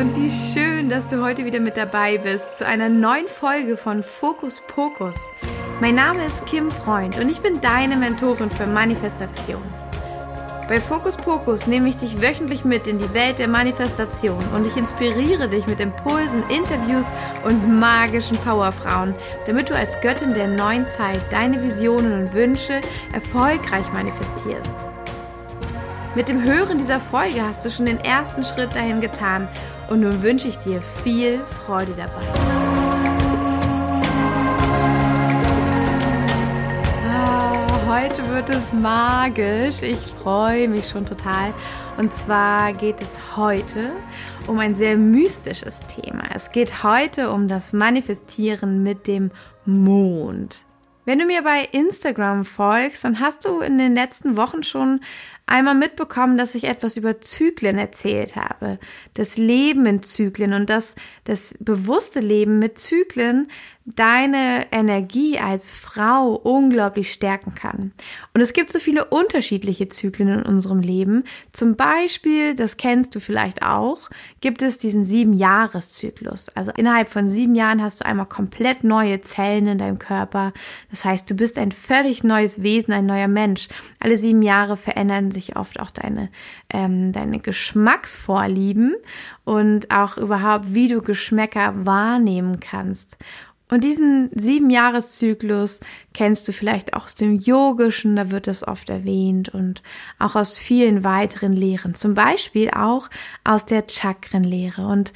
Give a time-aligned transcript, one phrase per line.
[0.00, 4.02] Und wie schön, dass du heute wieder mit dabei bist zu einer neuen Folge von
[4.02, 5.14] Fokus Pokus.
[5.80, 9.62] Mein Name ist Kim Freund und ich bin deine Mentorin für Manifestation.
[10.68, 14.76] Bei Fokus Pokus nehme ich dich wöchentlich mit in die Welt der Manifestation und ich
[14.76, 17.12] inspiriere dich mit Impulsen, Interviews
[17.44, 19.14] und magischen Powerfrauen,
[19.46, 22.80] damit du als Göttin der neuen Zeit deine Visionen und Wünsche
[23.12, 24.74] erfolgreich manifestierst.
[26.16, 29.48] Mit dem Hören dieser Folge hast du schon den ersten Schritt dahin getan
[29.90, 32.22] und nun wünsche ich dir viel Freude dabei.
[38.04, 39.82] heute wird es magisch.
[39.82, 41.54] Ich freue mich schon total.
[41.96, 43.92] Und zwar geht es heute
[44.46, 46.24] um ein sehr mystisches Thema.
[46.34, 49.30] Es geht heute um das Manifestieren mit dem
[49.64, 50.64] Mond.
[51.06, 55.00] Wenn du mir bei Instagram folgst, dann hast du in den letzten Wochen schon
[55.46, 58.78] einmal mitbekommen, dass ich etwas über Zyklen erzählt habe.
[59.14, 63.48] Das Leben in Zyklen und das, das bewusste Leben mit Zyklen
[63.86, 67.92] deine Energie als Frau unglaublich stärken kann.
[68.32, 71.24] Und es gibt so viele unterschiedliche Zyklen in unserem Leben.
[71.52, 74.08] Zum Beispiel, das kennst du vielleicht auch,
[74.40, 76.48] gibt es diesen sieben Jahreszyklus.
[76.50, 80.54] Also innerhalb von sieben Jahren hast du einmal komplett neue Zellen in deinem Körper.
[80.90, 83.68] Das heißt, du bist ein völlig neues Wesen, ein neuer Mensch.
[84.00, 86.30] Alle sieben Jahre verändern sich oft auch deine,
[86.72, 88.96] ähm, deine Geschmacksvorlieben
[89.44, 93.18] und auch überhaupt, wie du Geschmäcker wahrnehmen kannst.
[93.70, 95.80] Und diesen sieben Jahreszyklus
[96.12, 99.82] kennst du vielleicht auch aus dem Yogischen, da wird es oft erwähnt und
[100.18, 103.08] auch aus vielen weiteren Lehren, zum Beispiel auch
[103.42, 104.86] aus der Chakrenlehre.
[104.86, 105.12] Und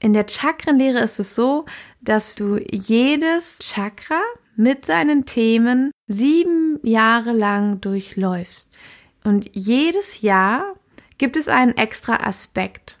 [0.00, 1.64] in der Chakrenlehre ist es so,
[2.00, 4.20] dass du jedes Chakra
[4.56, 8.76] mit seinen Themen sieben Jahre lang durchläufst.
[9.24, 10.74] Und jedes Jahr
[11.18, 12.98] gibt es einen extra Aspekt.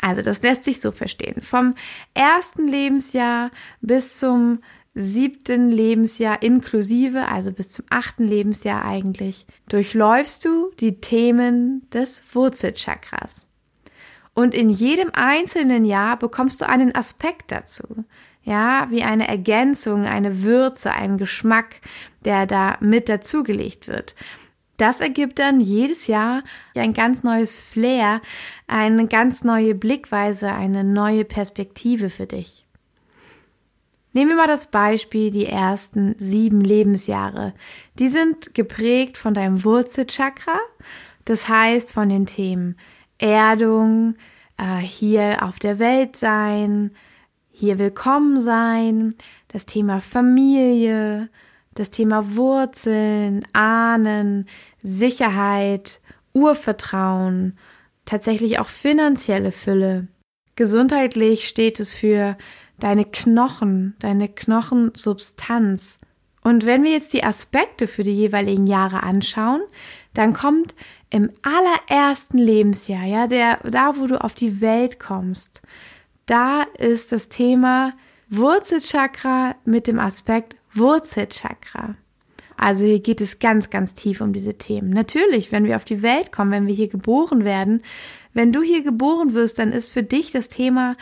[0.00, 1.40] Also das lässt sich so verstehen.
[1.42, 1.74] Vom
[2.14, 4.60] ersten Lebensjahr bis zum
[4.94, 13.46] siebten Lebensjahr inklusive, also bis zum achten Lebensjahr eigentlich, durchläufst du die Themen des Wurzelchakras.
[14.32, 18.04] Und in jedem einzelnen Jahr bekommst du einen Aspekt dazu.
[18.42, 21.80] Ja, wie eine Ergänzung, eine Würze, einen Geschmack,
[22.24, 24.14] der da mit dazugelegt wird.
[24.76, 26.42] Das ergibt dann jedes Jahr
[26.74, 28.20] ein ganz neues Flair,
[28.66, 32.66] eine ganz neue Blickweise, eine neue Perspektive für dich.
[34.12, 37.52] Nehmen wir mal das Beispiel die ersten sieben Lebensjahre.
[37.98, 40.58] Die sind geprägt von deinem Wurzelchakra,
[41.26, 42.76] das heißt von den Themen
[43.18, 44.16] Erdung,
[44.56, 46.92] äh, hier auf der Welt sein,
[47.50, 49.14] hier willkommen sein,
[49.48, 51.28] das Thema Familie,
[51.78, 54.46] das Thema Wurzeln, Ahnen,
[54.82, 56.00] Sicherheit,
[56.32, 57.56] Urvertrauen,
[58.04, 60.08] tatsächlich auch finanzielle Fülle.
[60.56, 62.36] Gesundheitlich steht es für
[62.78, 65.98] deine Knochen, deine Knochensubstanz.
[66.42, 69.62] Und wenn wir jetzt die Aspekte für die jeweiligen Jahre anschauen,
[70.14, 70.74] dann kommt
[71.10, 75.60] im allerersten Lebensjahr, ja, der, da wo du auf die Welt kommst,
[76.26, 77.92] da ist das Thema
[78.28, 81.96] Wurzelchakra mit dem Aspekt Wurzelchakra.
[82.56, 84.90] Also hier geht es ganz, ganz tief um diese Themen.
[84.90, 87.82] Natürlich, wenn wir auf die Welt kommen, wenn wir hier geboren werden,
[88.32, 90.96] wenn du hier geboren wirst, dann ist für dich das Thema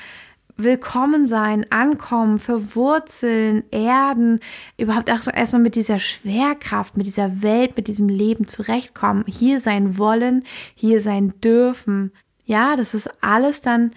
[0.57, 4.39] Willkommen sein, ankommen, verwurzeln, erden,
[4.79, 9.59] überhaupt auch so erstmal mit dieser Schwerkraft, mit dieser Welt, mit diesem Leben zurechtkommen, hier
[9.59, 10.45] sein wollen,
[10.77, 12.13] hier sein dürfen.
[12.45, 13.91] Ja, das ist alles dann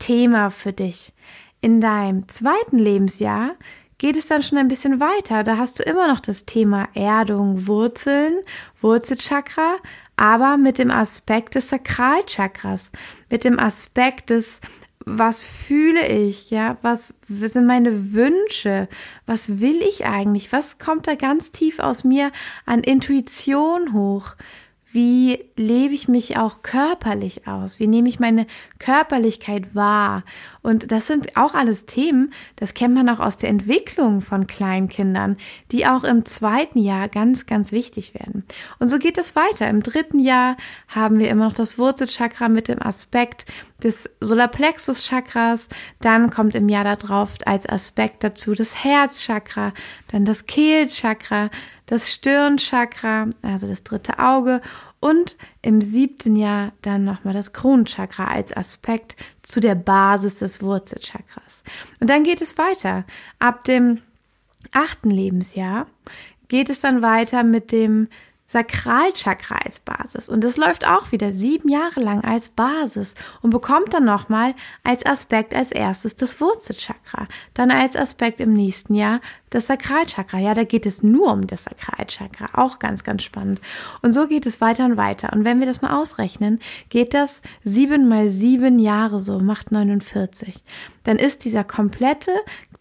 [0.00, 1.12] Thema für dich.
[1.60, 3.52] In deinem zweiten Lebensjahr
[4.00, 5.44] geht es dann schon ein bisschen weiter.
[5.44, 8.40] Da hast du immer noch das Thema Erdung, Wurzeln,
[8.80, 9.76] Wurzelchakra,
[10.16, 12.92] aber mit dem Aspekt des Sakralchakras,
[13.28, 14.60] mit dem Aspekt des
[15.04, 18.88] was fühle ich, ja, was sind meine Wünsche,
[19.26, 22.30] was will ich eigentlich, was kommt da ganz tief aus mir
[22.66, 24.34] an Intuition hoch,
[24.92, 27.78] wie lebe ich mich auch körperlich aus?
[27.78, 28.46] Wie nehme ich meine
[28.78, 30.24] Körperlichkeit wahr?
[30.62, 35.36] Und das sind auch alles Themen, das kennt man auch aus der Entwicklung von Kleinkindern,
[35.70, 38.44] die auch im zweiten Jahr ganz, ganz wichtig werden.
[38.80, 39.68] Und so geht es weiter.
[39.68, 40.56] Im dritten Jahr
[40.88, 43.46] haben wir immer noch das Wurzelchakra mit dem Aspekt
[43.80, 45.68] des Solarplexus-Chakras.
[46.00, 49.72] Dann kommt im Jahr darauf als Aspekt dazu das Herzchakra,
[50.08, 51.50] dann das Kehlchakra,
[51.86, 54.60] das Stirnchakra, also das dritte Auge
[55.00, 61.64] und im siebten Jahr dann nochmal das Kronenchakra als Aspekt zu der Basis des Wurzelchakras.
[62.00, 63.04] Und dann geht es weiter.
[63.38, 64.02] Ab dem
[64.72, 65.86] achten Lebensjahr
[66.48, 68.08] geht es dann weiter mit dem
[68.50, 70.28] Sakralchakra als Basis.
[70.28, 75.06] Und das läuft auch wieder sieben Jahre lang als Basis und bekommt dann nochmal als
[75.06, 77.28] Aspekt als erstes das Wurzelchakra.
[77.54, 79.20] Dann als Aspekt im nächsten Jahr
[79.50, 80.38] das Sakralchakra.
[80.38, 82.46] Ja, da geht es nur um das Sakralchakra.
[82.54, 83.60] Auch ganz, ganz spannend.
[84.02, 85.32] Und so geht es weiter und weiter.
[85.32, 86.58] Und wenn wir das mal ausrechnen,
[86.88, 90.60] geht das sieben mal sieben Jahre so, macht 49.
[91.04, 92.32] Dann ist dieser komplette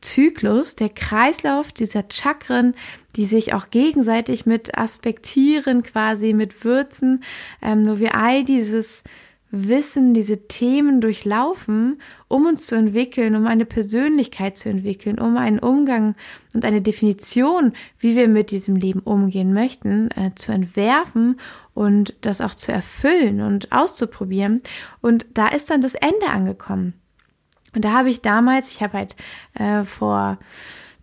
[0.02, 2.74] Zyklus, der Kreislauf dieser Chakren,
[3.16, 7.24] die sich auch gegenseitig mit aspektieren, quasi mit Würzen,
[7.62, 9.04] ähm, wo wir all dieses
[9.52, 15.60] Wissen, diese Themen durchlaufen, um uns zu entwickeln, um eine Persönlichkeit zu entwickeln, um einen
[15.60, 16.16] Umgang
[16.54, 21.38] und eine Definition, wie wir mit diesem Leben umgehen möchten, äh, zu entwerfen
[21.74, 24.62] und das auch zu erfüllen und auszuprobieren.
[25.02, 26.94] Und da ist dann das Ende angekommen.
[27.76, 29.16] Und da habe ich damals, ich habe halt
[29.56, 30.38] äh, vor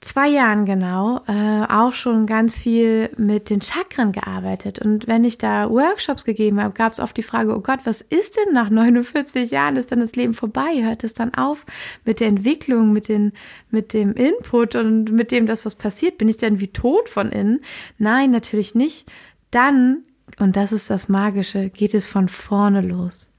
[0.01, 4.79] zwei Jahren genau äh, auch schon ganz viel mit den Chakren gearbeitet.
[4.79, 8.03] Und wenn ich da Workshops gegeben habe, gab es oft die Frage, oh Gott, was
[8.03, 9.77] ist denn nach 49 Jahren?
[9.77, 10.83] Ist dann das Leben vorbei?
[10.83, 11.67] Hört es dann auf
[12.05, 13.33] mit der Entwicklung, mit, den,
[13.71, 16.19] mit dem Input und mit dem, das was passiert?
[16.19, 17.61] Bin ich dann wie tot von innen?
[17.99, 19.11] Nein, natürlich nicht.
[19.51, 20.05] Dann,
[20.39, 23.31] und das ist das Magische, geht es von vorne los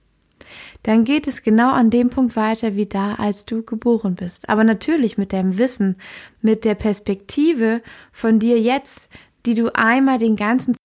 [0.88, 4.48] dann geht es genau an dem Punkt weiter wie da, als du geboren bist.
[4.48, 5.98] Aber natürlich mit deinem Wissen,
[6.42, 7.82] mit der Perspektive
[8.14, 9.10] von dir jetzt,
[9.46, 10.78] die du einmal den ganzen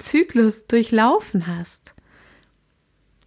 [0.00, 1.94] Zyklus durchlaufen hast.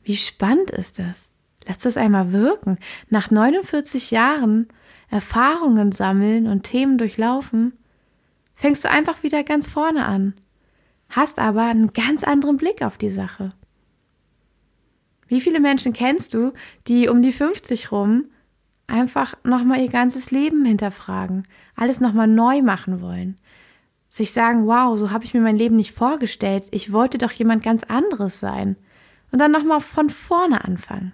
[0.03, 1.31] Wie spannend ist das?
[1.65, 2.77] Lass das einmal wirken.
[3.09, 4.67] Nach 49 Jahren
[5.09, 7.77] Erfahrungen sammeln und Themen durchlaufen,
[8.55, 10.33] fängst du einfach wieder ganz vorne an,
[11.07, 13.53] hast aber einen ganz anderen Blick auf die Sache.
[15.27, 16.53] Wie viele Menschen kennst du,
[16.87, 18.25] die um die 50 rum
[18.87, 21.43] einfach nochmal ihr ganzes Leben hinterfragen,
[21.75, 23.37] alles nochmal neu machen wollen?
[24.09, 27.63] Sich sagen, wow, so habe ich mir mein Leben nicht vorgestellt, ich wollte doch jemand
[27.63, 28.77] ganz anderes sein.
[29.31, 31.11] Und dann nochmal von vorne anfangen.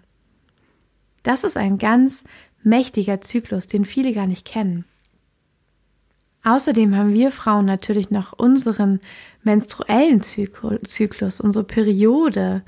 [1.23, 2.23] Das ist ein ganz
[2.63, 4.85] mächtiger Zyklus, den viele gar nicht kennen.
[6.43, 8.99] Außerdem haben wir Frauen natürlich noch unseren
[9.43, 12.63] menstruellen Zyklus, unsere Periode.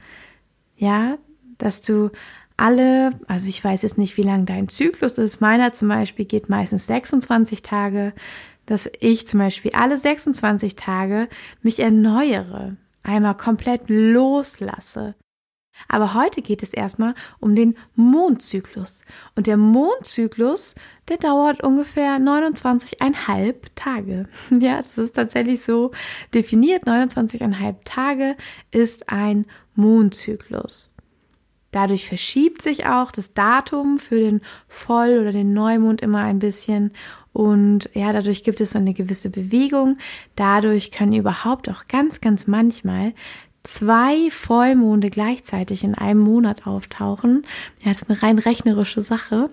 [0.75, 1.18] Ja,
[1.63, 2.10] dass du
[2.57, 5.39] alle, also ich weiß jetzt nicht, wie lang dein Zyklus ist.
[5.39, 8.13] Meiner zum Beispiel geht meistens 26 Tage,
[8.65, 11.30] dass ich zum Beispiel alle 26 Tage
[11.62, 15.15] mich erneuere, einmal komplett loslasse.
[15.88, 19.04] Aber heute geht es erstmal um den Mondzyklus.
[19.36, 20.75] Und der Mondzyklus,
[21.07, 24.27] der dauert ungefähr 29,5 Tage.
[24.51, 25.92] Ja, das ist tatsächlich so
[26.33, 26.83] definiert.
[26.86, 28.36] 29,5 Tage
[28.71, 29.45] ist ein
[29.75, 30.93] Mondzyklus.
[31.73, 36.91] Dadurch verschiebt sich auch das Datum für den Voll- oder den Neumond immer ein bisschen.
[37.33, 39.97] Und ja, dadurch gibt es so eine gewisse Bewegung.
[40.35, 43.13] Dadurch können überhaupt auch ganz, ganz manchmal
[43.63, 47.43] zwei Vollmonde gleichzeitig in einem Monat auftauchen.
[47.83, 49.49] Ja, das ist eine rein rechnerische Sache.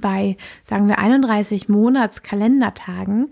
[0.00, 3.30] Bei, sagen wir, 31 Monatskalendertagen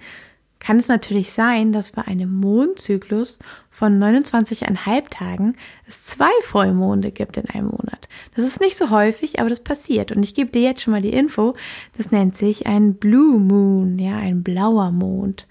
[0.61, 3.39] kann es natürlich sein, dass bei einem Mondzyklus
[3.71, 5.55] von 29,5 Tagen
[5.87, 8.09] es zwei Vollmonde gibt in einem Monat.
[8.35, 10.13] Das ist nicht so häufig, aber das passiert.
[10.13, 11.55] Und ich gebe dir jetzt schon mal die Info,
[11.97, 15.47] das nennt sich ein Blue Moon, ja, ein blauer Mond.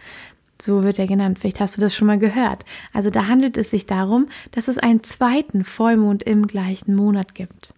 [0.62, 1.40] So wird er genannt.
[1.40, 2.66] Vielleicht hast du das schon mal gehört.
[2.92, 7.74] Also da handelt es sich darum, dass es einen zweiten Vollmond im gleichen Monat gibt.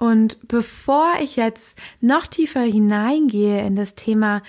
[0.00, 4.42] Und bevor ich jetzt noch tiefer hineingehe in das Thema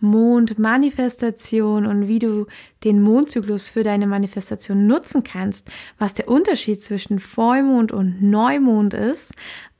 [0.00, 2.46] Mondmanifestation und wie du
[2.84, 9.32] den Mondzyklus für deine Manifestation nutzen kannst, was der Unterschied zwischen Vollmond und Neumond ist,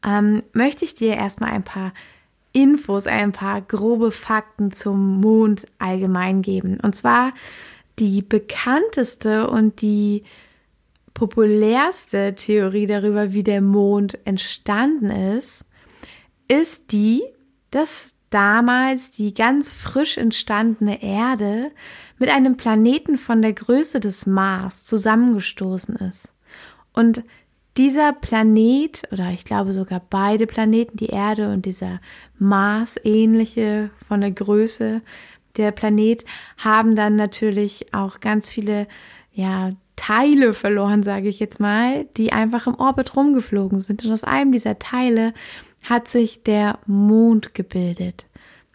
[0.07, 1.93] ähm, möchte ich dir erstmal ein paar
[2.53, 6.81] Infos, ein paar grobe Fakten zum Mond allgemein geben.
[6.81, 7.35] Und zwar
[7.99, 10.25] die bekannteste und die
[11.13, 15.65] populärste Theorie darüber, wie der Mond entstanden ist,
[16.49, 17.23] ist die,
[17.71, 21.71] dass damals die ganz frisch entstandene Erde
[22.19, 26.35] mit einem Planeten von der Größe des Mars zusammengestoßen ist.
[26.93, 27.23] Und
[27.77, 32.01] dieser Planet, oder ich glaube sogar beide Planeten, die Erde und dieser
[32.39, 35.03] Mars ähnliche von der Größe,
[35.57, 36.25] der Planet,
[36.57, 38.87] haben dann natürlich auch ganz viele,
[39.33, 44.05] ja, Teile verloren, sage ich jetzt mal, die einfach im Orbit rumgeflogen sind.
[44.05, 45.33] Und aus einem dieser Teile
[45.89, 48.27] hat sich der Mond gebildet.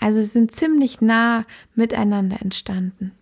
[0.00, 3.12] Also sind ziemlich nah miteinander entstanden.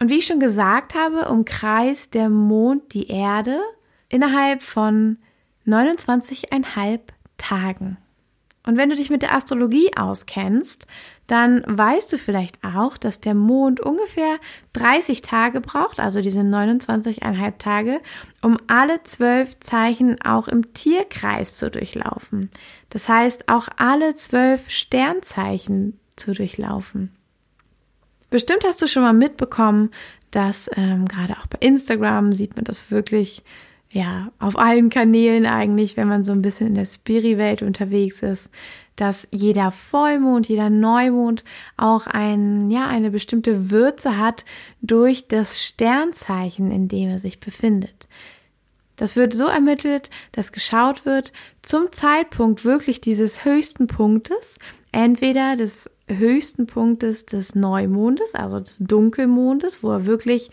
[0.00, 3.60] Und wie ich schon gesagt habe, umkreist der Mond die Erde
[4.08, 5.18] innerhalb von
[5.66, 7.00] 29,5
[7.36, 7.98] Tagen.
[8.68, 10.86] Und wenn du dich mit der Astrologie auskennst,
[11.26, 14.36] dann weißt du vielleicht auch, dass der Mond ungefähr
[14.74, 18.02] 30 Tage braucht, also diese 29,5 Tage,
[18.42, 22.50] um alle zwölf Zeichen auch im Tierkreis zu durchlaufen.
[22.90, 27.16] Das heißt, auch alle zwölf Sternzeichen zu durchlaufen.
[28.28, 29.92] Bestimmt hast du schon mal mitbekommen,
[30.30, 33.44] dass ähm, gerade auch bei Instagram sieht man das wirklich
[33.90, 38.50] ja, auf allen Kanälen eigentlich, wenn man so ein bisschen in der Spiri-Welt unterwegs ist,
[38.96, 41.44] dass jeder Vollmond, jeder Neumond
[41.76, 44.44] auch ein, ja, eine bestimmte Würze hat
[44.82, 48.08] durch das Sternzeichen, in dem er sich befindet.
[48.96, 54.58] Das wird so ermittelt, dass geschaut wird zum Zeitpunkt wirklich dieses höchsten Punktes,
[54.90, 60.50] entweder des höchsten Punktes des Neumondes, also des Dunkelmondes, wo er wirklich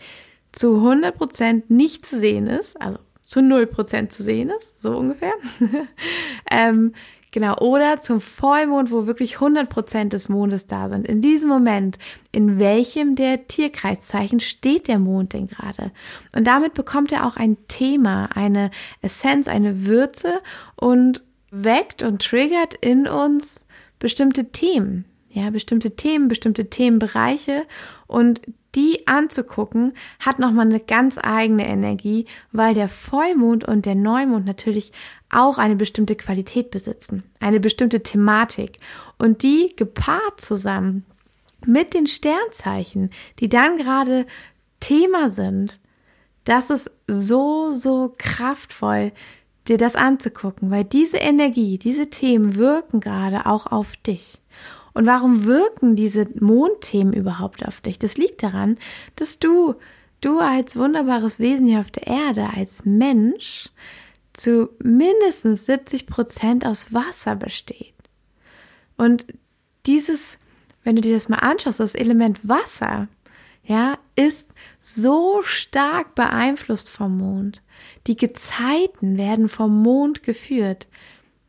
[0.52, 5.32] zu 100 Prozent nicht zu sehen ist, also zu 0% zu sehen ist, so ungefähr.
[6.50, 6.92] ähm,
[7.32, 11.06] genau, oder zum Vollmond, wo wirklich 100% des Mondes da sind.
[11.06, 11.98] In diesem Moment,
[12.30, 15.90] in welchem der Tierkreiszeichen steht der Mond denn gerade?
[16.34, 18.70] Und damit bekommt er auch ein Thema, eine
[19.02, 20.40] Essenz, eine Würze
[20.76, 23.66] und weckt und triggert in uns
[23.98, 25.04] bestimmte Themen.
[25.30, 27.66] Ja, bestimmte Themen, bestimmte Themenbereiche
[28.06, 28.40] und
[28.76, 34.92] die anzugucken, hat nochmal eine ganz eigene Energie, weil der Vollmond und der Neumond natürlich
[35.30, 38.78] auch eine bestimmte Qualität besitzen, eine bestimmte Thematik.
[39.18, 41.04] Und die gepaart zusammen
[41.64, 44.26] mit den Sternzeichen, die dann gerade
[44.78, 45.80] Thema sind,
[46.44, 49.10] das ist so, so kraftvoll,
[49.66, 54.38] dir das anzugucken, weil diese Energie, diese Themen wirken gerade auch auf dich.
[54.96, 57.98] Und warum wirken diese Mondthemen überhaupt auf dich?
[57.98, 58.78] Das liegt daran,
[59.14, 59.74] dass du,
[60.22, 63.68] du als wunderbares Wesen hier auf der Erde, als Mensch,
[64.32, 67.92] zu mindestens 70 Prozent aus Wasser besteht.
[68.96, 69.26] Und
[69.84, 70.38] dieses,
[70.82, 73.08] wenn du dir das mal anschaust, das Element Wasser,
[73.64, 74.48] ja, ist
[74.80, 77.60] so stark beeinflusst vom Mond.
[78.06, 80.86] Die Gezeiten werden vom Mond geführt.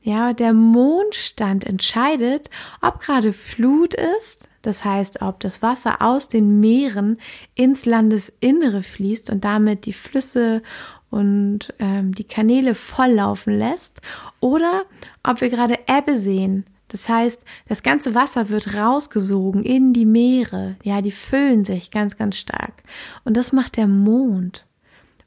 [0.08, 2.50] Ja, der Mondstand entscheidet,
[2.82, 7.18] ob gerade Flut ist, das heißt, ob das Wasser aus den Meeren
[7.56, 10.64] ins Landesinnere fließt und damit die Flüsse
[11.10, 14.00] und ähm, die Kanäle volllaufen lässt,
[14.40, 14.84] oder
[15.24, 16.66] ob wir gerade Ebbe sehen.
[16.88, 20.78] Das heißt, das ganze Wasser wird rausgesogen in die Meere.
[20.86, 22.82] Ja, die füllen sich ganz, ganz stark.
[23.26, 24.66] Und das macht der Mond.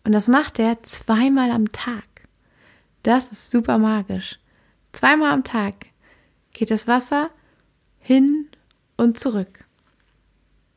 [0.04, 2.04] Und das macht er zweimal am Tag.
[3.02, 4.39] Das ist super magisch.
[4.92, 5.86] Zweimal am Tag
[6.52, 7.30] geht das Wasser
[7.98, 8.48] hin
[8.96, 9.64] und zurück.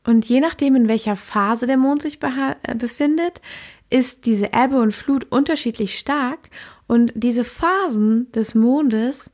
[0.06, 3.42] Und je nachdem, in welcher Phase der Mond sich äh, befindet,
[3.90, 6.50] ist diese Ebbe und Flut unterschiedlich stark.
[6.88, 9.32] Und diese Phasen des Mondes,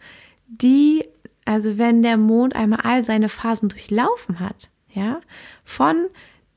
[0.47, 1.05] die,
[1.45, 5.21] also wenn der Mond einmal all seine Phasen durchlaufen hat, ja,
[5.63, 6.07] von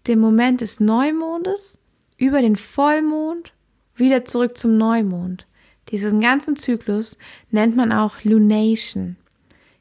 [0.06, 1.78] dem Moment des Neumondes
[2.16, 3.52] über den Vollmond
[3.94, 5.46] wieder zurück zum Neumond,
[5.92, 7.18] diesen ganzen Zyklus
[7.50, 9.16] nennt man auch Lunation.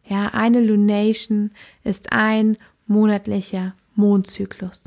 [0.05, 1.51] Ja, eine Lunation
[1.83, 4.83] ist ein monatlicher Mondzyklus.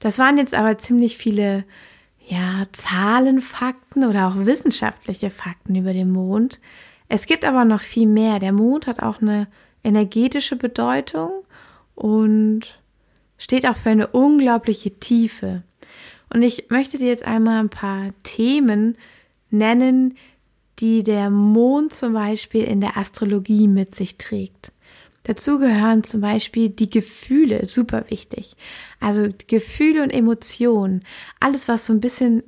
[0.00, 1.64] Das waren jetzt aber ziemlich viele
[2.26, 6.60] ja, Zahlen, Fakten oder auch wissenschaftliche Fakten über den Mond.
[7.08, 8.40] Es gibt aber noch viel mehr.
[8.40, 9.46] Der Mond hat auch eine
[9.84, 11.30] energetische Bedeutung
[11.94, 12.80] und
[13.38, 15.62] steht auch für eine unglaubliche Tiefe.
[16.32, 18.98] Und ich möchte dir jetzt einmal ein paar Themen
[19.50, 20.16] nennen,
[20.78, 24.72] die der Mond zum Beispiel in der Astrologie mit sich trägt.
[25.24, 28.56] Dazu gehören zum Beispiel die Gefühle, super wichtig.
[28.98, 31.02] Also Gefühle und Emotionen,
[31.40, 32.42] alles was so ein bisschen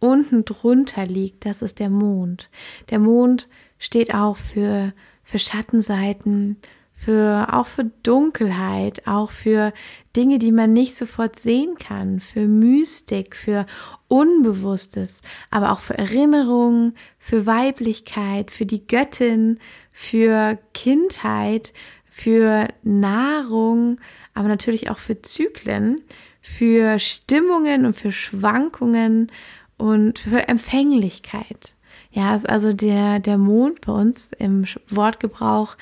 [0.00, 2.50] unten drunter liegt, das ist der Mond.
[2.90, 3.48] Der Mond
[3.78, 6.56] steht auch für, für Schattenseiten,
[6.98, 9.74] für auch für Dunkelheit, auch für
[10.16, 13.66] Dinge, die man nicht sofort sehen kann, für Mystik, für
[14.08, 19.58] Unbewusstes, aber auch für Erinnerungen, für Weiblichkeit, für die Göttin,
[19.92, 21.74] für Kindheit,
[22.08, 24.00] für Nahrung,
[24.32, 25.96] aber natürlich auch für Zyklen,
[26.40, 29.30] für Stimmungen und für Schwankungen
[29.76, 31.74] und für Empfänglichkeit.
[32.10, 35.76] Ja, ist also der, der Mond bei uns im Wortgebrauch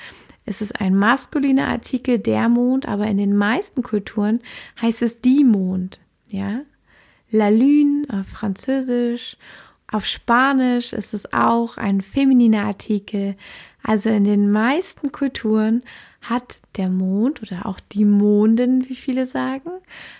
[0.45, 4.41] ist es ein maskuliner Artikel, der Mond, aber in den meisten Kulturen
[4.81, 6.61] heißt es die Mond, ja.
[7.31, 9.37] La Lune auf Französisch,
[9.91, 13.35] auf Spanisch ist es auch ein femininer Artikel.
[13.83, 15.83] Also in den meisten Kulturen
[16.21, 19.69] hat der Mond oder auch die Mondin, wie viele sagen,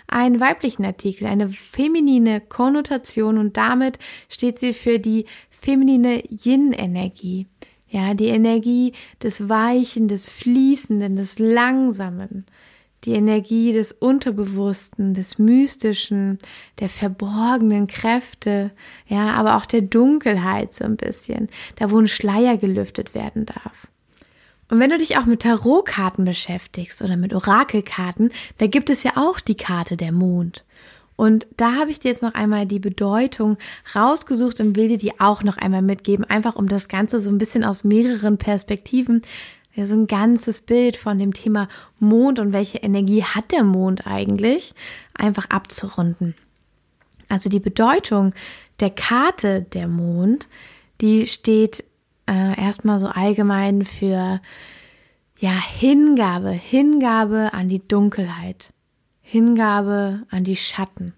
[0.08, 3.98] einen weiblichen Artikel, eine feminine Konnotation und damit
[4.30, 7.48] steht sie für die feminine Yin-Energie.
[7.88, 12.46] Ja, die Energie des Weichen, des Fließenden, des Langsamen,
[13.06, 16.40] die Energie des Unterbewussten, des Mystischen,
[16.80, 18.72] der verborgenen Kräfte,
[19.08, 23.88] ja, aber auch der Dunkelheit so ein bisschen, da wo ein Schleier gelüftet werden darf.
[24.70, 29.12] Und wenn du dich auch mit Tarotkarten beschäftigst oder mit Orakelkarten, da gibt es ja
[29.16, 30.66] auch die Karte der Mond.
[31.16, 33.58] Und da habe ich dir jetzt noch einmal die Bedeutung
[33.96, 37.38] rausgesucht und will dir die auch noch einmal mitgeben, einfach um das Ganze so ein
[37.38, 39.22] bisschen aus mehreren Perspektiven,
[39.74, 41.68] ja, so ein ganzes Bild von dem Thema
[42.00, 44.74] Mond und welche Energie hat der Mond eigentlich,
[45.14, 46.36] einfach abzurunden.
[47.28, 48.34] Also die Bedeutung
[48.80, 50.48] der Karte der Mond,
[51.02, 51.84] die steht
[52.28, 54.42] äh, erstmal so allgemein für
[55.40, 58.72] ja Hingabe, Hingabe an die Dunkelheit,
[59.28, 61.16] Hingabe an die Schatten.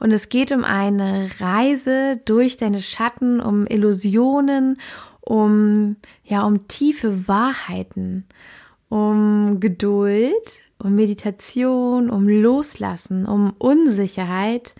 [0.00, 4.78] Und es geht um eine Reise durch deine Schatten, um Illusionen,
[5.20, 8.26] um ja um tiefe Wahrheiten,
[8.88, 14.74] um Geduld, um Meditation, um Loslassen, um Unsicherheit,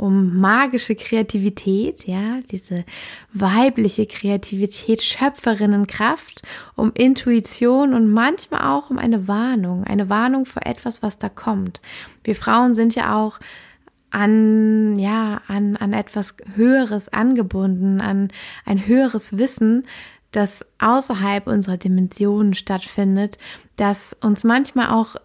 [0.00, 2.84] um magische Kreativität, ja, diese
[3.34, 6.40] weibliche Kreativität, Schöpferinnenkraft,
[6.74, 11.82] um Intuition und manchmal auch um eine Warnung, eine Warnung vor etwas, was da kommt.
[12.24, 13.40] Wir Frauen sind ja auch
[14.10, 18.28] an, ja, an, an etwas Höheres angebunden, an
[18.64, 19.84] ein höheres Wissen,
[20.32, 23.36] das außerhalb unserer Dimensionen stattfindet,
[23.76, 25.16] das uns manchmal auch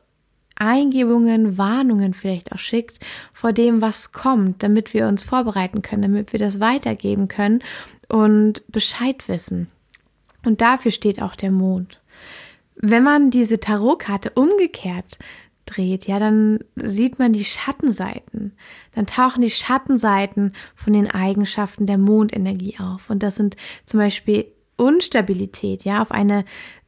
[0.55, 2.99] Eingebungen, Warnungen vielleicht auch schickt
[3.33, 7.61] vor dem, was kommt, damit wir uns vorbereiten können, damit wir das weitergeben können
[8.07, 9.67] und Bescheid wissen.
[10.45, 12.01] Und dafür steht auch der Mond.
[12.75, 15.17] Wenn man diese Tarotkarte umgekehrt
[15.65, 18.53] dreht, ja, dann sieht man die Schattenseiten.
[18.93, 23.09] Dann tauchen die Schattenseiten von den Eigenschaften der Mondenergie auf.
[23.09, 24.45] Und das sind zum Beispiel
[24.77, 26.45] Unstabilität, ja, auf eine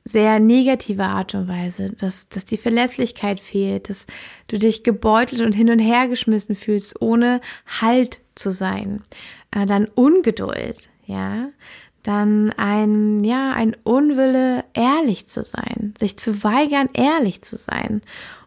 [0.07, 4.07] sehr negative Art und Weise, dass, dass die Verlässlichkeit fehlt, dass
[4.47, 7.41] du dich gebeutelt und hin und her geschmissen fühlst, ohne
[7.81, 9.03] Halt zu sein.
[9.51, 11.49] Äh, dann Ungeduld, ja.
[12.03, 18.01] Dann ein, ja, ein Unwille, ehrlich zu sein, sich zu weigern, ehrlich zu sein.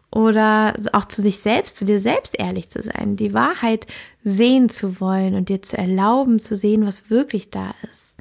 [0.09, 3.85] Oder auch zu sich selbst, zu dir selbst ehrlich zu sein, die Wahrheit
[4.23, 8.17] sehen zu wollen und dir zu erlauben zu sehen, was wirklich da ist.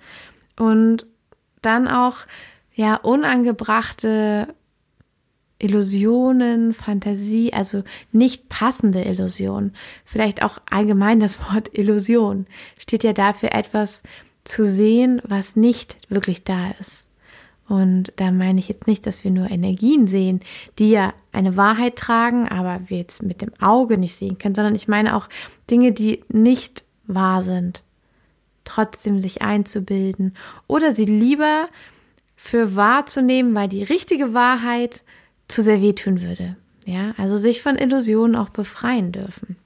[0.58, 1.06] Und
[1.62, 2.26] dann auch
[2.74, 4.54] ja, unangebrachte
[5.60, 9.74] Illusionen, Fantasie, also nicht passende Illusionen.
[10.04, 12.46] Vielleicht auch allgemein das Wort Illusion
[12.78, 14.02] steht ja dafür etwas
[14.44, 17.06] zu sehen, was nicht wirklich da ist.
[17.68, 20.40] Und da meine ich jetzt nicht, dass wir nur Energien sehen,
[20.80, 24.74] die ja eine Wahrheit tragen, aber wir jetzt mit dem Auge nicht sehen können, sondern
[24.74, 25.28] ich meine auch
[25.70, 27.84] Dinge, die nicht wahr sind,
[28.64, 30.34] trotzdem sich einzubilden
[30.66, 31.68] oder sie lieber
[32.42, 35.02] für wahrzunehmen, weil die richtige Wahrheit
[35.46, 36.56] zu sehr wehtun würde.
[36.86, 39.56] Ja, also sich von Illusionen auch befreien dürfen.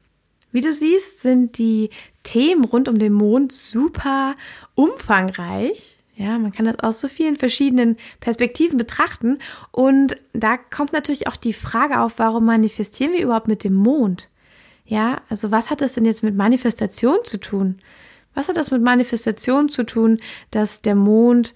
[0.51, 1.91] Wie du siehst, sind die
[2.25, 4.35] Themen rund um den Mond super
[4.75, 5.97] umfangreich.
[6.17, 9.39] Ja, man kann das aus so vielen verschiedenen Perspektiven betrachten.
[9.71, 14.29] Und da kommt natürlich auch die Frage auf, warum manifestieren wir überhaupt mit dem Mond?
[14.85, 17.79] Ja, also was hat das denn jetzt mit Manifestation zu tun?
[18.35, 20.19] Was hat das mit Manifestation zu tun,
[20.51, 21.55] dass der Mond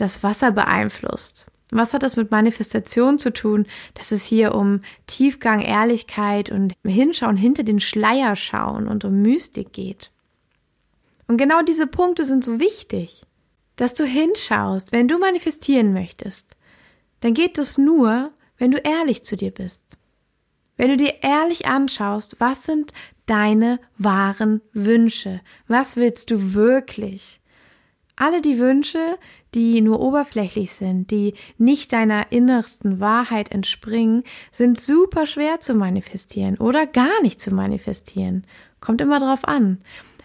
[0.00, 1.46] das Wasser beeinflusst.
[1.70, 7.36] Was hat das mit Manifestation zu tun, dass es hier um Tiefgang, Ehrlichkeit und Hinschauen
[7.36, 10.10] hinter den Schleier schauen und um Mystik geht?
[11.28, 13.22] Und genau diese Punkte sind so wichtig,
[13.76, 16.56] dass du hinschaust, wenn du manifestieren möchtest.
[17.20, 19.96] Dann geht es nur, wenn du ehrlich zu dir bist.
[20.76, 22.92] Wenn du dir ehrlich anschaust, was sind
[23.26, 25.40] deine wahren Wünsche?
[25.68, 27.40] Was willst du wirklich?
[28.16, 29.18] Alle die Wünsche,
[29.54, 36.56] die nur oberflächlich sind, die nicht deiner innersten Wahrheit entspringen, sind super schwer zu manifestieren
[36.58, 38.46] oder gar nicht zu manifestieren.
[38.80, 39.78] Kommt immer drauf an.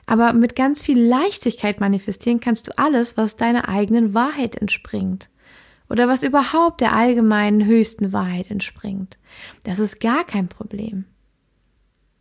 [0.08, 5.30] Aber mit ganz viel Leichtigkeit manifestieren kannst du alles, was deiner eigenen Wahrheit entspringt.
[5.90, 9.18] Oder was überhaupt der allgemeinen höchsten Wahrheit entspringt.
[9.64, 11.06] Das ist gar kein Problem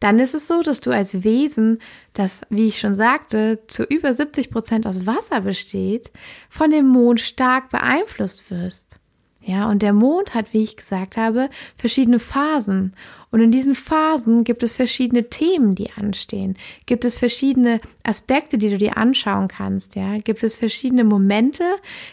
[0.05, 1.79] dann ist es so, dass du als Wesen,
[2.12, 6.11] das, wie ich schon sagte, zu über 70 Prozent aus Wasser besteht,
[6.51, 8.99] von dem Mond stark beeinflusst wirst.
[9.40, 12.95] Ja, und der Mond hat, wie ich gesagt habe, verschiedene Phasen.
[13.31, 16.59] Und in diesen Phasen gibt es verschiedene Themen, die anstehen.
[16.85, 19.97] Gibt es verschiedene Aspekte, die du dir anschauen kannst.
[19.97, 21.64] Ja, gibt es verschiedene Momente,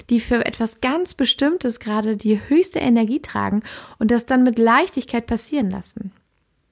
[0.09, 3.63] die für etwas ganz Bestimmtes gerade die höchste Energie tragen
[3.99, 6.13] und das dann mit Leichtigkeit passieren lassen.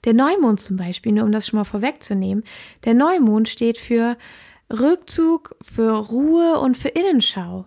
[0.06, 2.44] Der Neumond zum Beispiel, nur um das schon mal vorwegzunehmen,
[2.86, 4.18] der Neumond steht für
[4.72, 7.66] Rückzug, für Ruhe und für Innenschau.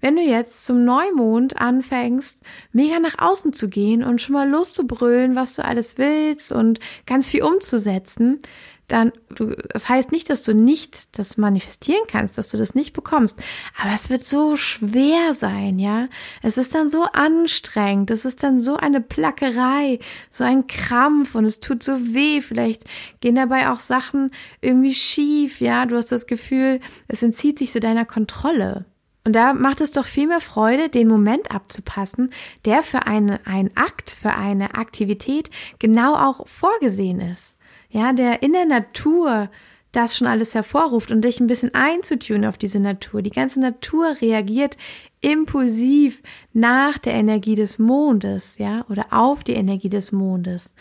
[0.00, 2.42] Wenn du jetzt zum Neumond anfängst,
[2.72, 7.30] mega nach außen zu gehen und schon mal loszubrüllen, was du alles willst und ganz
[7.30, 8.42] viel umzusetzen,
[8.88, 12.92] dann, du, das heißt nicht, dass du nicht das manifestieren kannst, dass du das nicht
[12.92, 13.42] bekommst,
[13.80, 16.08] aber es wird so schwer sein, ja.
[16.42, 21.44] Es ist dann so anstrengend, es ist dann so eine Plackerei, so ein Krampf und
[21.44, 22.40] es tut so weh.
[22.40, 22.84] Vielleicht
[23.20, 25.86] gehen dabei auch Sachen irgendwie schief, ja.
[25.86, 28.84] Du hast das Gefühl, es entzieht sich so deiner Kontrolle.
[29.26, 32.30] Und da macht es doch viel mehr Freude, den Moment abzupassen,
[32.66, 37.56] der für eine, ein Akt, für eine Aktivität genau auch vorgesehen ist.
[37.94, 39.48] Ja, der in der Natur
[39.92, 43.22] das schon alles hervorruft und dich ein bisschen einzutun auf diese Natur.
[43.22, 44.76] Die ganze Natur reagiert
[45.20, 46.20] impulsiv
[46.52, 50.74] nach der Energie des Mondes, ja, oder auf die Energie des Mondes.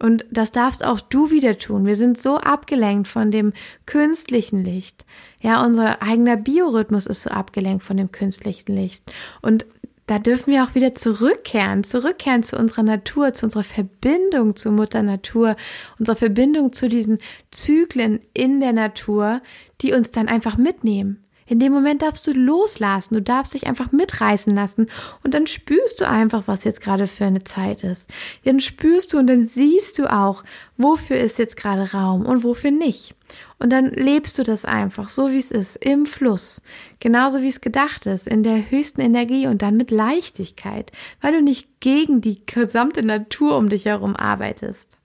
[0.00, 1.86] Und das darfst auch du wieder tun.
[1.86, 3.52] Wir sind so abgelenkt von dem
[3.86, 5.04] künstlichen Licht.
[5.40, 9.12] Ja, unser eigener Biorhythmus ist so abgelenkt von dem künstlichen Licht.
[9.42, 9.66] Und
[10.10, 15.04] da dürfen wir auch wieder zurückkehren, zurückkehren zu unserer Natur, zu unserer Verbindung zur Mutter
[15.04, 15.54] Natur,
[16.00, 17.18] unserer Verbindung zu diesen
[17.52, 19.40] Zyklen in der Natur,
[19.82, 21.24] die uns dann einfach mitnehmen.
[21.46, 24.88] In dem Moment darfst du loslassen, du darfst dich einfach mitreißen lassen
[25.22, 28.10] und dann spürst du einfach, was jetzt gerade für eine Zeit ist.
[28.44, 30.42] Dann spürst du und dann siehst du auch,
[30.76, 33.14] wofür ist jetzt gerade Raum und wofür nicht.
[33.62, 36.62] Und dann lebst du das einfach so, wie es ist, im Fluss,
[36.98, 41.42] genauso wie es gedacht ist, in der höchsten Energie und dann mit Leichtigkeit, weil du
[41.42, 44.96] nicht gegen die gesamte Natur um dich herum arbeitest.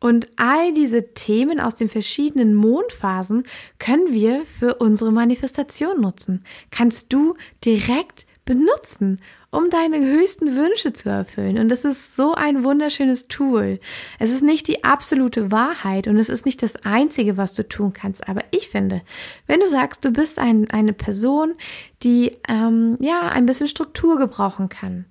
[0.00, 3.44] Und all diese Themen aus den verschiedenen Mondphasen
[3.78, 6.44] können wir für unsere Manifestation nutzen.
[6.70, 11.58] Kannst du direkt benutzen, um deine höchsten Wünsche zu erfüllen.
[11.58, 13.78] Und das ist so ein wunderschönes Tool.
[14.18, 17.92] Es ist nicht die absolute Wahrheit und es ist nicht das Einzige, was du tun
[17.92, 18.26] kannst.
[18.26, 19.02] Aber ich finde,
[19.46, 21.56] wenn du sagst, du bist ein, eine Person,
[22.02, 25.04] die ähm, ja ein bisschen Struktur gebrauchen kann,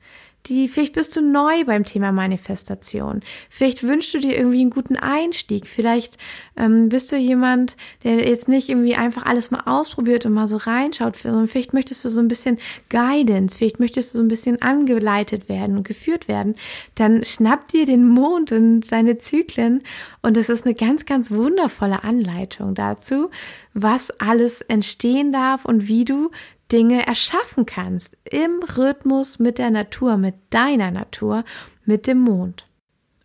[0.46, 3.22] die, vielleicht bist du neu beim Thema Manifestation.
[3.50, 5.68] Vielleicht wünschst du dir irgendwie einen guten Einstieg.
[5.68, 6.18] Vielleicht
[6.56, 10.58] ähm, bist du jemand, der jetzt nicht irgendwie einfach alles mal ausprobiert und mal so
[10.58, 14.62] reinschaut, sondern vielleicht möchtest du so ein bisschen Guidance, vielleicht möchtest du so ein bisschen
[14.62, 16.56] angeleitet werden und geführt werden.
[16.96, 19.84] Dann schnapp dir den Mond und seine Zyklen
[20.22, 23.30] und es ist eine ganz, ganz wundervolle Anleitung dazu,
[23.74, 26.32] was alles entstehen darf und wie du
[26.72, 31.44] Dinge erschaffen kannst im Rhythmus mit der Natur, mit deiner Natur,
[31.86, 32.68] mit dem Mond.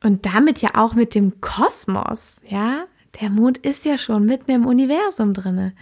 [0.02, 2.86] Und damit ja auch mit dem Kosmos, ja?
[3.20, 5.74] Der Mond ist ja schon mitten im Universum drinne.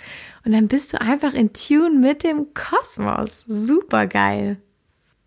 [0.44, 3.44] Und dann bist du einfach in Tune mit dem Kosmos.
[3.46, 4.60] Super geil.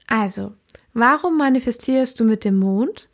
[0.08, 0.52] Also,
[0.94, 3.10] warum manifestierst du mit dem Mond?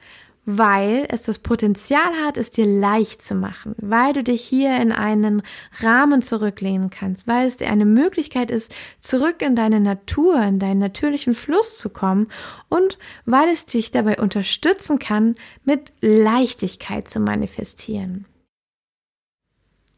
[0.52, 4.92] Weil es das Potenzial hat, es dir leicht zu machen, weil du dich hier in
[4.92, 5.44] einen
[5.80, 10.80] Rahmen zurücklehnen kannst, weil es dir eine Möglichkeit ist, zurück in deine Natur, in deinen
[10.80, 12.30] natürlichen Fluss zu kommen
[12.68, 15.36] und weil es dich dabei unterstützen kann,
[15.66, 18.26] mit Leichtigkeit zu manifestieren.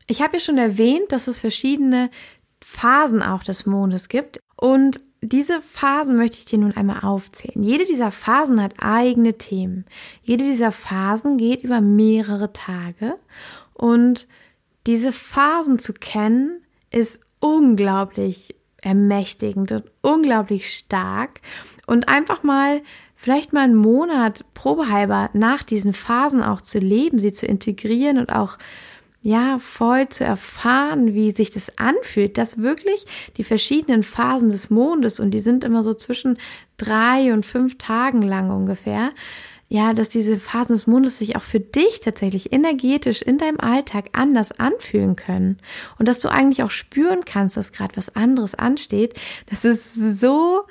[0.08, 2.10] Ich habe ja schon erwähnt, dass es verschiedene
[2.62, 7.62] Phasen auch des Mondes gibt und diese Phasen möchte ich dir nun einmal aufzählen.
[7.64, 9.86] Jede dieser Phasen hat eigene Themen.
[10.24, 13.18] Jede dieser Phasen geht über mehrere Tage.
[13.74, 14.28] Und
[14.88, 21.42] diese Phasen zu kennen, ist unglaublich ermächtigend und unglaublich stark.
[21.86, 22.82] Und einfach mal,
[23.16, 28.34] vielleicht mal einen Monat probehalber nach diesen Phasen auch zu leben, sie zu integrieren und
[28.34, 28.58] auch
[29.22, 33.06] ja, voll zu erfahren, wie sich das anfühlt, dass wirklich
[33.38, 36.38] die verschiedenen Phasen des Mondes, und die sind immer so zwischen
[36.78, 39.12] drei und fünf Tagen lang ungefähr,
[39.70, 44.10] ja, dass diese Phasen des Mondes sich auch für dich tatsächlich energetisch in deinem Alltag
[44.12, 45.60] anders anfühlen können.
[45.98, 49.14] Und dass du eigentlich auch spüren kannst, dass gerade was anderes ansteht.
[49.50, 50.64] Das ist so,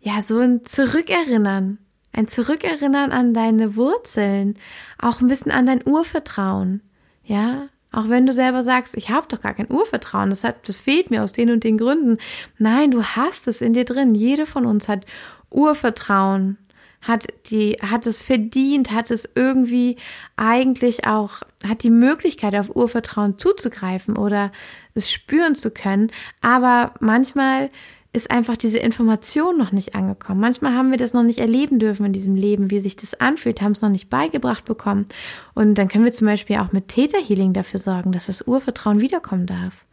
[0.00, 1.78] ja, so ein Zurückerinnern.
[2.12, 4.56] Ein Zurückerinnern an deine Wurzeln.
[4.98, 6.80] Auch ein bisschen an dein Urvertrauen.
[7.26, 10.76] Ja, auch wenn du selber sagst, ich habe doch gar kein Urvertrauen, das, hat, das
[10.76, 12.18] fehlt mir aus den und den Gründen.
[12.58, 14.14] Nein, du hast es in dir drin.
[14.14, 15.06] Jede von uns hat
[15.50, 16.58] Urvertrauen,
[17.00, 19.96] hat die, hat es verdient, hat es irgendwie
[20.36, 24.52] eigentlich auch, hat die Möglichkeit auf Urvertrauen zuzugreifen oder
[24.94, 26.10] es spüren zu können.
[26.42, 27.70] Aber manchmal
[28.16, 30.40] ist einfach diese Information noch nicht angekommen.
[30.40, 33.60] Manchmal haben wir das noch nicht erleben dürfen in diesem Leben, wie sich das anfühlt,
[33.60, 35.06] haben es noch nicht beigebracht bekommen.
[35.54, 39.00] Und dann können wir zum Beispiel auch mit Theta Healing dafür sorgen, dass das Urvertrauen
[39.00, 39.84] wiederkommen darf.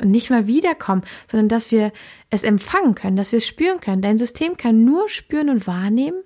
[0.00, 1.90] Und nicht mal wiederkommen, sondern dass wir
[2.28, 4.02] es empfangen können, dass wir es spüren können.
[4.02, 6.22] Dein System kann nur spüren und wahrnehmen,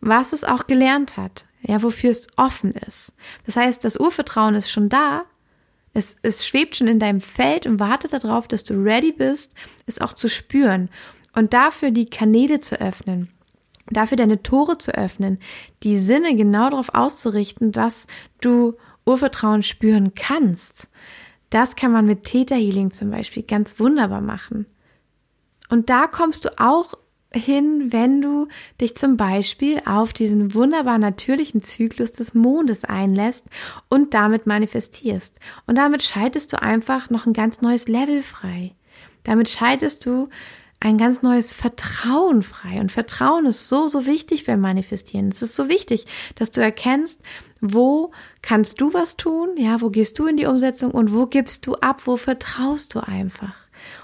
[0.00, 3.16] was es auch gelernt hat, ja, wofür es offen ist.
[3.44, 5.24] Das heißt, das Urvertrauen ist schon da,
[5.92, 9.54] es, es schwebt schon in deinem Feld und wartet darauf, dass du ready bist,
[9.86, 10.88] es auch zu spüren
[11.34, 13.28] und dafür die Kanäle zu öffnen,
[13.90, 15.38] dafür deine Tore zu öffnen,
[15.82, 18.06] die Sinne genau darauf auszurichten, dass
[18.40, 20.88] du Urvertrauen spüren kannst.
[21.50, 24.66] Das kann man mit Theta Healing zum Beispiel ganz wunderbar machen.
[25.68, 26.94] Und da kommst du auch
[27.32, 28.48] hin, wenn du
[28.80, 33.46] dich zum Beispiel auf diesen wunderbar natürlichen Zyklus des Mondes einlässt
[33.88, 35.38] und damit manifestierst.
[35.66, 38.74] Und damit schaltest du einfach noch ein ganz neues Level frei.
[39.22, 40.28] Damit schaltest du
[40.80, 42.80] ein ganz neues Vertrauen frei.
[42.80, 45.28] Und Vertrauen ist so, so wichtig beim Manifestieren.
[45.28, 47.20] Es ist so wichtig, dass du erkennst,
[47.60, 49.50] wo kannst du was tun?
[49.56, 52.02] Ja, wo gehst du in die Umsetzung und wo gibst du ab?
[52.06, 53.54] Wo vertraust du einfach?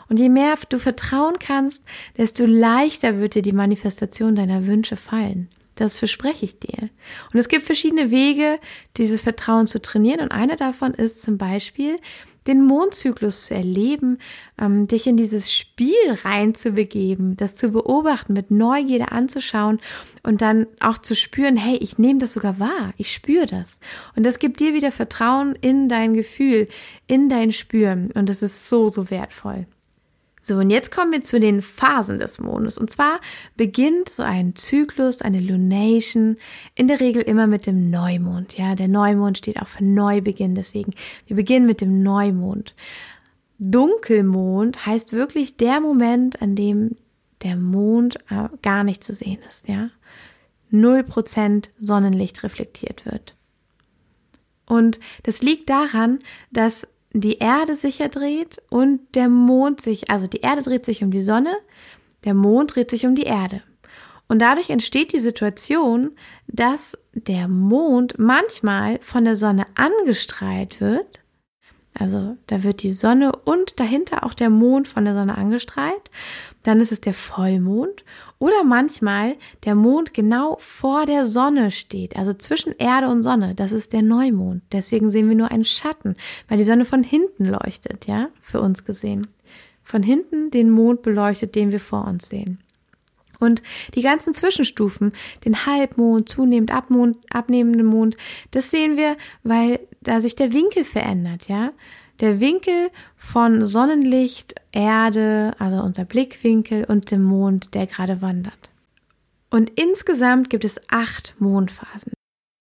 [0.09, 1.83] Und je mehr du vertrauen kannst,
[2.17, 5.49] desto leichter wird dir die Manifestation deiner Wünsche fallen.
[5.77, 6.89] Das verspreche ich dir.
[7.33, 8.59] Und es gibt verschiedene Wege,
[8.97, 10.21] dieses Vertrauen zu trainieren.
[10.21, 11.97] Und einer davon ist zum Beispiel,
[12.47, 14.19] den Mondzyklus zu erleben,
[14.59, 19.81] ähm, dich in dieses Spiel reinzubegeben, das zu beobachten, mit Neugierde anzuschauen
[20.23, 23.81] und dann auch zu spüren, hey, ich nehme das sogar wahr, ich spüre das.
[24.15, 26.69] Und das gibt dir wieder Vertrauen in dein Gefühl,
[27.07, 28.11] in dein Spüren.
[28.13, 29.67] Und das ist so, so wertvoll.
[30.49, 32.79] So, und jetzt kommen wir zu den Phasen des Mondes.
[32.79, 33.19] Und zwar
[33.57, 36.37] beginnt so ein Zyklus, eine Lunation,
[36.77, 38.57] in der Regel immer mit dem Neumond.
[38.57, 40.55] Ja, der Neumond steht auch für Neubeginn.
[40.55, 40.95] Deswegen,
[41.27, 42.77] wir beginnen mit dem Neumond.
[43.59, 46.95] Dunkelmond heißt wirklich der Moment, an dem
[47.43, 49.67] der Mond äh, gar nicht zu sehen ist.
[49.67, 49.91] Ja,
[50.71, 53.35] null Prozent Sonnenlicht reflektiert wird.
[54.65, 56.21] Und das liegt daran,
[56.53, 56.87] dass
[57.21, 61.11] die Erde sich ja dreht und der Mond sich, also die Erde dreht sich um
[61.11, 61.57] die Sonne,
[62.25, 63.63] der Mond dreht sich um die Erde.
[64.29, 66.13] Und dadurch entsteht die Situation,
[66.49, 71.21] dass der Mond manchmal von der Sonne angestrahlt wird.
[71.95, 76.11] Also da wird die Sonne und dahinter auch der Mond von der Sonne angestrahlt
[76.67, 78.05] dann ist es der Vollmond
[78.41, 83.71] oder manchmal der Mond genau vor der Sonne steht, also zwischen Erde und Sonne, das
[83.71, 84.63] ist der Neumond.
[84.73, 86.17] Deswegen sehen wir nur einen Schatten,
[86.49, 89.29] weil die Sonne von hinten leuchtet, ja, für uns gesehen.
[89.85, 92.59] Von hinten den Mond beleuchtet, den wir vor uns sehen.
[93.39, 93.63] Und
[93.95, 95.13] die ganzen Zwischenstufen,
[95.45, 98.17] den Halbmond, zunehmend Abmond, abnehmenden Mond,
[98.51, 101.71] das sehen wir, weil da sich der Winkel verändert, ja
[102.21, 108.71] der Winkel von Sonnenlicht, Erde, also unser Blickwinkel und dem Mond, der gerade wandert.
[109.51, 112.13] Und insgesamt gibt es acht Mondphasen.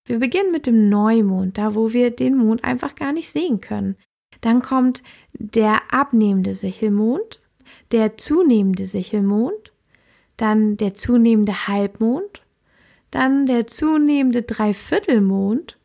[0.08, 3.96] Wir beginnen mit dem Neumond, da wo wir den Mond einfach gar nicht sehen können.
[4.42, 5.02] Dann kommt
[5.34, 7.42] der abnehmende Sichelmond,
[7.92, 9.74] der zunehmende Sichelmond,
[10.38, 12.44] dann der zunehmende Halbmond,
[13.10, 15.78] dann der zunehmende Dreiviertelmond.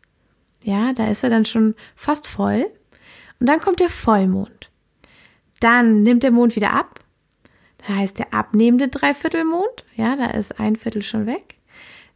[0.63, 2.71] Ja, da ist er dann schon fast voll.
[3.41, 4.71] Und dann kommt der Vollmond.
[5.61, 7.01] Dann nimmt der Mond wieder ab.
[7.79, 9.85] Da heißt der abnehmende Dreiviertelmond.
[9.97, 11.57] Ja, da ist ein Viertel schon weg.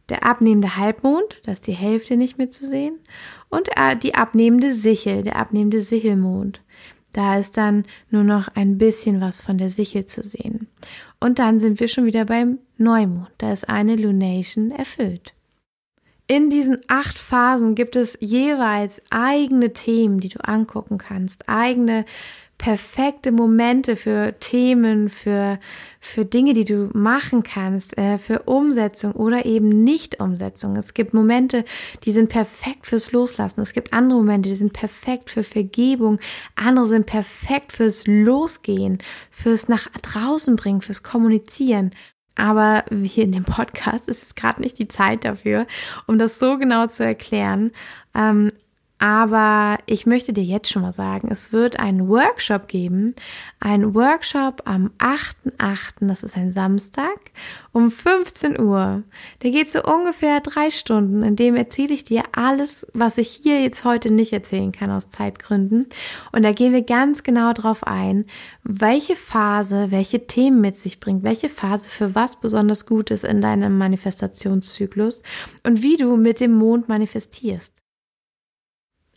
[0.09, 2.99] Der abnehmende Halbmond, da ist die Hälfte nicht mehr zu sehen.
[3.49, 6.61] Und äh, die abnehmende Sichel, der abnehmende Sichelmond.
[7.11, 10.67] Da ist dann nur noch ein bisschen was von der Sichel zu sehen.
[11.19, 13.31] Und dann sind wir schon wieder beim Neumond.
[13.37, 15.33] Da ist eine Lunation erfüllt.
[16.27, 22.03] In diesen acht Phasen gibt es jeweils eigene Themen, die du angucken kannst, eigene
[22.57, 25.59] perfekte Momente für Themen, für,
[25.99, 30.75] für Dinge, die du machen kannst, äh, für Umsetzung oder eben Nicht-Umsetzung.
[30.77, 31.65] Es gibt Momente,
[32.05, 33.61] die sind perfekt fürs Loslassen.
[33.61, 36.19] Es gibt andere Momente, die sind perfekt für Vergebung.
[36.55, 41.91] Andere sind perfekt fürs Losgehen, fürs nach draußen bringen, fürs Kommunizieren.
[42.35, 45.67] Aber hier in dem Podcast ist es gerade nicht die Zeit dafür,
[46.05, 47.71] um das so genau zu erklären.
[48.13, 48.49] Ähm,
[49.05, 53.13] aber ich möchte dir jetzt schon mal sagen, es wird einen Workshop geben.
[53.59, 57.19] Ein Workshop am 8.8., das ist ein Samstag,
[57.71, 59.03] um 15 Uhr.
[59.43, 63.61] Der geht so ungefähr drei Stunden, in dem erzähle ich dir alles, was ich hier
[63.61, 65.85] jetzt heute nicht erzählen kann aus Zeitgründen.
[66.31, 68.25] Und da gehen wir ganz genau drauf ein,
[68.63, 73.39] welche Phase, welche Themen mit sich bringt, welche Phase für was besonders gut ist in
[73.39, 75.21] deinem Manifestationszyklus
[75.61, 77.84] und wie du mit dem Mond manifestierst.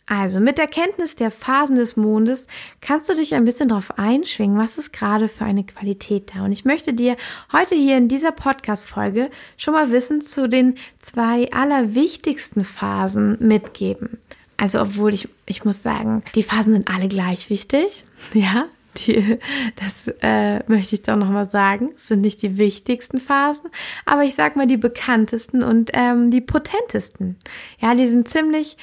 [0.09, 2.47] Also mit der Kenntnis der Phasen des Mondes
[2.81, 6.45] kannst du dich ein bisschen darauf einschwingen, was ist gerade für eine Qualität da.
[6.45, 7.15] Und ich möchte dir
[7.53, 14.17] heute hier in dieser Podcast-Folge schon mal Wissen zu den zwei allerwichtigsten Phasen mitgeben.
[14.57, 18.03] Also obwohl ich, ich muss sagen, die Phasen sind alle gleich wichtig.
[18.33, 18.65] Ja,
[18.97, 19.37] die,
[19.75, 21.91] das äh, möchte ich doch nochmal sagen.
[21.95, 23.69] Es sind nicht die wichtigsten Phasen,
[24.05, 27.37] aber ich sag mal die bekanntesten und ähm, die potentesten.
[27.79, 28.75] Ja, die sind ziemlich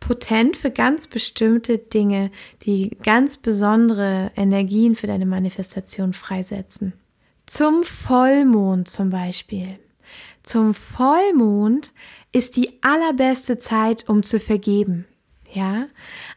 [0.00, 2.30] potent für ganz bestimmte Dinge,
[2.62, 6.92] die ganz besondere Energien für deine Manifestation freisetzen.
[7.46, 9.78] Zum Vollmond zum Beispiel.
[10.42, 11.92] Zum Vollmond
[12.32, 15.06] ist die allerbeste Zeit, um zu vergeben.
[15.52, 15.86] Ja,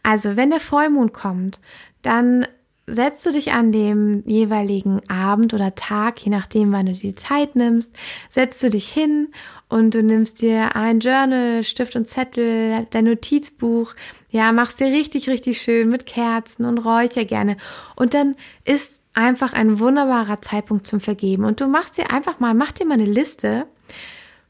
[0.02, 1.60] also wenn der Vollmond kommt,
[2.02, 2.48] dann
[2.89, 7.56] setzt du dich an dem jeweiligen Abend oder Tag, je nachdem, wann du die Zeit
[7.56, 7.91] nimmst,
[8.30, 9.30] setzt du dich hin
[9.67, 13.93] und du nimmst dir ein Journal, Stift und Zettel, dein Notizbuch,
[14.30, 17.58] ja, machst dir richtig, richtig schön mit Kerzen und Räucher gerne.
[17.95, 21.45] Und dann ist einfach ein wunderbarer Zeitpunkt zum Vergeben.
[21.45, 23.67] Und du machst dir einfach mal, mach dir mal eine Liste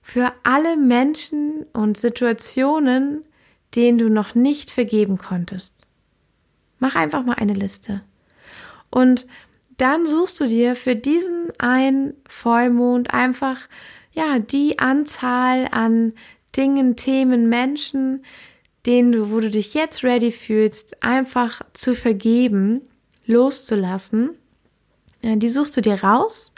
[0.02, 3.24] für alle Menschen und Situationen,
[3.76, 5.86] denen du noch nicht vergeben konntest.
[6.80, 8.02] Mach einfach mal eine Liste.
[8.92, 9.28] Und
[9.78, 13.62] dann suchst du dir für diesen einen Vollmond einfach,
[14.12, 16.14] ja, die Anzahl an
[16.56, 18.26] Dingen, Themen, Menschen,
[18.86, 22.82] denen du, wo du dich jetzt ready fühlst, einfach zu vergeben,
[23.26, 24.32] loszulassen.
[25.22, 26.54] Ja, die suchst du dir raus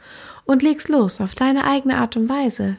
[0.46, 2.78] und legst los auf deine eigene Art und Weise.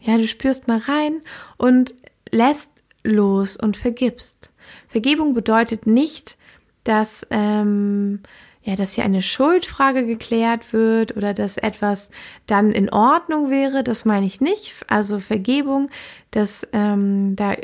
[0.00, 1.20] Ja, du spürst mal rein
[1.56, 1.94] und
[2.30, 2.70] lässt
[3.02, 4.50] los und vergibst.
[4.86, 6.36] Vergebung bedeutet nicht,
[6.84, 8.20] dass ähm,
[8.68, 12.10] ja, dass hier eine Schuldfrage geklärt wird oder dass etwas
[12.44, 14.74] dann in Ordnung wäre, das meine ich nicht.
[14.88, 15.88] Also Vergebung,
[16.32, 17.54] das ähm, da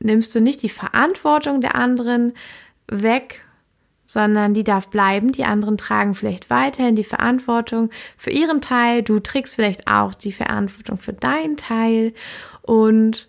[0.00, 2.32] nimmst du nicht die Verantwortung der anderen
[2.88, 3.44] weg,
[4.06, 5.32] sondern die darf bleiben.
[5.32, 9.02] Die anderen tragen vielleicht weiterhin die Verantwortung für ihren Teil.
[9.02, 12.14] Du trägst vielleicht auch die Verantwortung für deinen Teil.
[12.62, 13.28] Und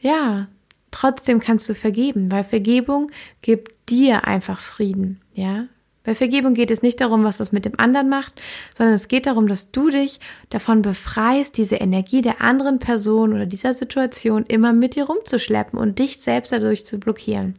[0.00, 0.48] ja,
[0.90, 5.20] trotzdem kannst du vergeben, weil Vergebung gibt dir einfach Frieden.
[5.32, 5.68] Ja,
[6.04, 8.40] bei Vergebung geht es nicht darum, was das mit dem anderen macht,
[8.76, 10.18] sondern es geht darum, dass du dich
[10.50, 15.98] davon befreist, diese Energie der anderen Person oder dieser Situation immer mit dir rumzuschleppen und
[15.98, 17.54] dich selbst dadurch zu blockieren.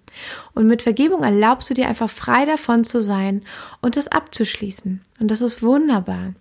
[0.54, 3.44] Und mit Vergebung erlaubst du dir einfach frei davon zu sein
[3.82, 5.02] und das abzuschließen.
[5.20, 6.34] Und das ist wunderbar.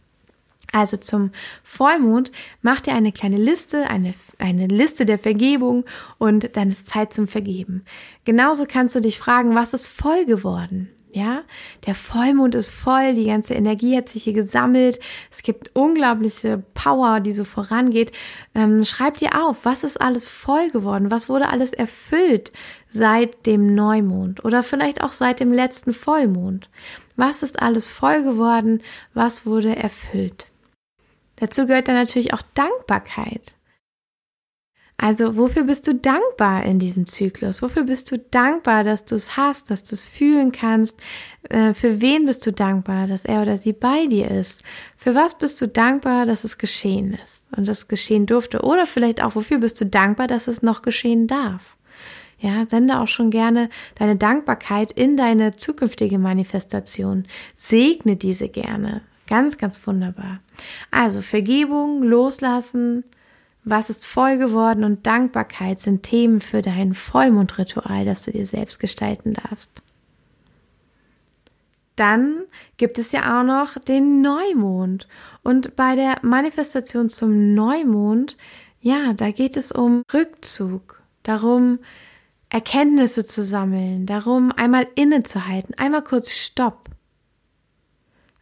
[0.72, 1.30] Also zum
[1.62, 5.84] Vollmond mach dir eine kleine Liste, eine, eine Liste der Vergebung
[6.18, 7.84] und dann ist Zeit zum Vergeben.
[8.24, 10.88] Genauso kannst du dich fragen, was ist voll geworden?
[11.14, 11.42] Ja,
[11.85, 14.98] der Vollmond ist voll, die ganze Energie hat sich hier gesammelt.
[15.31, 18.12] Es gibt unglaubliche Power, die so vorangeht.
[18.55, 21.11] Ähm, schreib dir auf, was ist alles voll geworden?
[21.11, 22.51] Was wurde alles erfüllt
[22.88, 26.70] seit dem Neumond oder vielleicht auch seit dem letzten Vollmond?
[27.14, 28.81] Was ist alles voll geworden?
[29.12, 30.46] Was wurde erfüllt?
[31.37, 33.55] Dazu gehört dann natürlich auch Dankbarkeit.
[35.02, 37.60] Also wofür bist du dankbar in diesem Zyklus?
[37.60, 40.96] Wofür bist du dankbar, dass du es hast, dass du es fühlen kannst?
[41.48, 44.62] Äh, für wen bist du dankbar, dass er oder sie bei dir ist?
[44.96, 48.60] Für was bist du dankbar, dass es geschehen ist und das geschehen durfte?
[48.60, 51.76] Oder vielleicht auch, wofür bist du dankbar, dass es noch geschehen darf?
[52.38, 57.26] Ja, sende auch schon gerne deine Dankbarkeit in deine zukünftige Manifestation.
[57.56, 59.00] Segne diese gerne.
[59.26, 60.38] Ganz, ganz wunderbar.
[60.92, 63.02] Also Vergebung, loslassen,
[63.64, 68.81] was ist voll geworden und Dankbarkeit sind Themen für dein Vollmondritual, das du dir selbst
[68.81, 69.83] gestalten darfst.
[71.94, 72.44] Dann
[72.79, 75.07] gibt es ja auch noch den Neumond.
[75.42, 78.37] Und bei der Manifestation zum Neumond,
[78.81, 81.79] ja, da geht es um Rückzug, darum,
[82.48, 86.88] Erkenntnisse zu sammeln, darum, einmal innezuhalten, einmal kurz Stopp,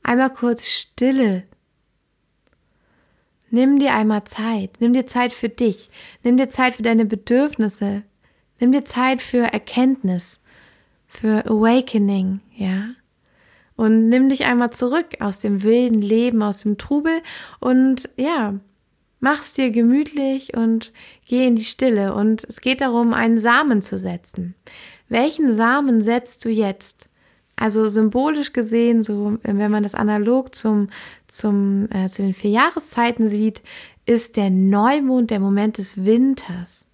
[0.02, 1.44] einmal kurz Stille
[3.50, 4.76] Nimm dir einmal Zeit.
[4.80, 5.90] Nimm dir Zeit für dich.
[6.22, 8.02] Nimm dir Zeit für deine Bedürfnisse.
[8.60, 10.40] Nimm dir Zeit für Erkenntnis,
[11.08, 12.90] für Awakening, ja.
[13.74, 17.22] Und nimm dich einmal zurück aus dem wilden Leben, aus dem Trubel
[17.60, 18.60] und ja,
[19.20, 20.92] mach's dir gemütlich und
[21.26, 22.14] geh in die Stille.
[22.14, 24.54] Und es geht darum, einen Samen zu setzen.
[25.08, 27.09] Welchen Samen setzt du jetzt?
[27.60, 30.88] Also symbolisch gesehen, so wenn man das analog zum,
[31.28, 33.60] zum, äh, zu den vier Jahreszeiten sieht,
[34.06, 36.86] ist der Neumond der Moment des Winters.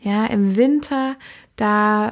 [0.00, 1.14] Ja, im Winter,
[1.54, 2.10] da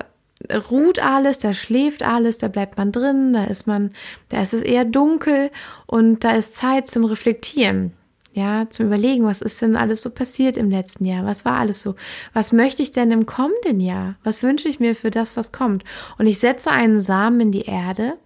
[0.70, 3.90] ruht alles, da schläft alles, da bleibt man drin, da ist man,
[4.28, 5.50] da ist es eher dunkel
[5.86, 7.92] und da ist Zeit zum Reflektieren.
[8.36, 11.24] Ja, zum Überlegen, was ist denn alles so passiert im letzten Jahr?
[11.24, 11.94] Was war alles so?
[12.34, 14.16] Was möchte ich denn im kommenden Jahr?
[14.24, 15.84] Was wünsche ich mir für das, was kommt?
[16.18, 18.18] Und ich setze einen Samen in die Erde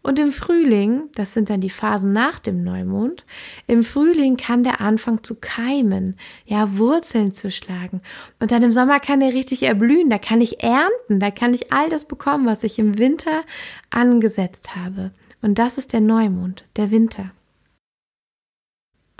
[0.00, 3.26] und im Frühling, das sind dann die Phasen nach dem Neumond,
[3.66, 8.00] im Frühling kann der anfangen zu keimen, ja, Wurzeln zu schlagen.
[8.40, 11.74] Und dann im Sommer kann er richtig erblühen, da kann ich ernten, da kann ich
[11.74, 13.42] all das bekommen, was ich im Winter
[13.90, 15.10] angesetzt habe.
[15.42, 17.32] Und das ist der Neumond, der Winter.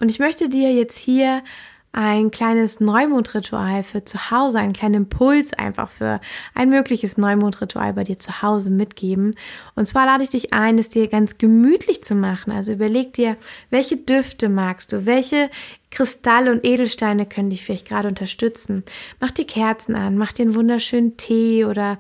[0.00, 1.42] Und ich möchte dir jetzt hier
[1.92, 6.20] ein kleines Neumondritual für zu Hause, einen kleinen Impuls einfach für
[6.54, 9.34] ein mögliches Neumondritual bei dir zu Hause mitgeben.
[9.74, 12.50] Und zwar lade ich dich ein, es dir ganz gemütlich zu machen.
[12.50, 13.36] Also überleg dir,
[13.68, 15.50] welche Düfte magst du, welche
[15.90, 18.84] Kristalle und Edelsteine können dich vielleicht gerade unterstützen.
[19.20, 21.98] Mach dir Kerzen an, mach dir einen wunderschönen Tee oder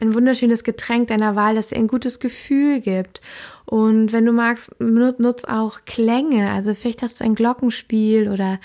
[0.00, 3.20] ein wunderschönes Getränk deiner Wahl, das dir ein gutes Gefühl gibt.
[3.68, 6.50] Und wenn du magst, nutz auch Klänge.
[6.52, 8.58] Also vielleicht hast du ein Glockenspiel oder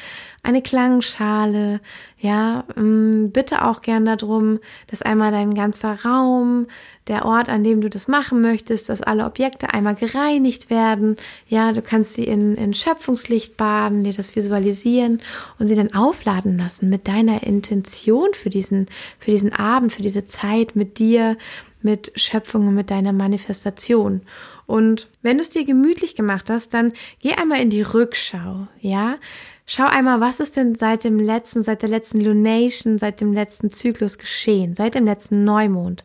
[0.44, 1.82] eine Klangschale.
[2.20, 6.68] Ja, mm, bitte auch gern darum, dass einmal dein ganzer Raum,
[7.08, 11.18] der Ort, an dem du das machen möchtest, dass alle Objekte einmal gereinigt werden.
[11.50, 15.22] Ja, du kannst sie in, in Schöpfungslicht baden, dir das visualisieren
[15.60, 18.88] und sie dann aufladen lassen mit deiner Intention für diesen,
[19.20, 21.36] für diesen Abend, für diese Zeit mit dir,
[21.82, 24.22] mit Schöpfung und mit deiner Manifestation.
[24.66, 29.18] Und wenn du es dir gemütlich gemacht hast, dann geh einmal in die Rückschau, ja?
[29.66, 33.72] Schau einmal, was ist denn seit dem letzten, seit der letzten Lunation, seit dem letzten
[33.72, 36.04] Zyklus geschehen, seit dem letzten Neumond.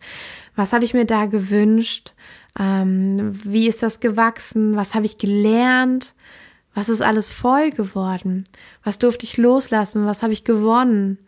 [0.55, 2.15] Was habe ich mir da gewünscht?
[2.59, 4.77] Ähm, wie ist das gewachsen?
[4.77, 6.15] Was habe ich gelernt?
[6.75, 8.45] Was ist alles voll geworden?
[8.85, 10.07] Was durfte ich loslassen?
[10.07, 11.19] Was habe ich gewonnen?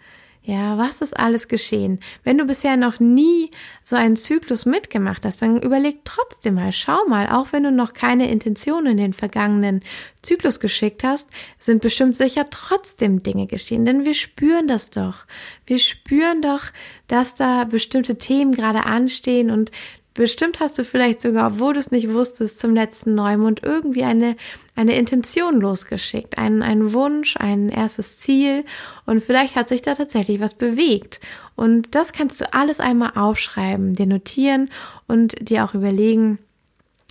[0.50, 2.00] Ja, was ist alles geschehen?
[2.24, 3.52] Wenn du bisher noch nie
[3.84, 7.92] so einen Zyklus mitgemacht hast, dann überleg trotzdem mal, schau mal, auch wenn du noch
[7.92, 9.80] keine Intention in den vergangenen
[10.22, 11.28] Zyklus geschickt hast,
[11.60, 15.24] sind bestimmt sicher trotzdem Dinge geschehen, denn wir spüren das doch.
[15.66, 16.64] Wir spüren doch,
[17.06, 19.70] dass da bestimmte Themen gerade anstehen und
[20.14, 24.36] Bestimmt hast du vielleicht sogar, obwohl du es nicht wusstest, zum letzten Neumond irgendwie eine,
[24.74, 28.64] eine Intention losgeschickt, einen, einen Wunsch, ein erstes Ziel
[29.06, 31.20] und vielleicht hat sich da tatsächlich was bewegt.
[31.54, 34.68] Und das kannst du alles einmal aufschreiben, dir notieren
[35.06, 36.40] und dir auch überlegen,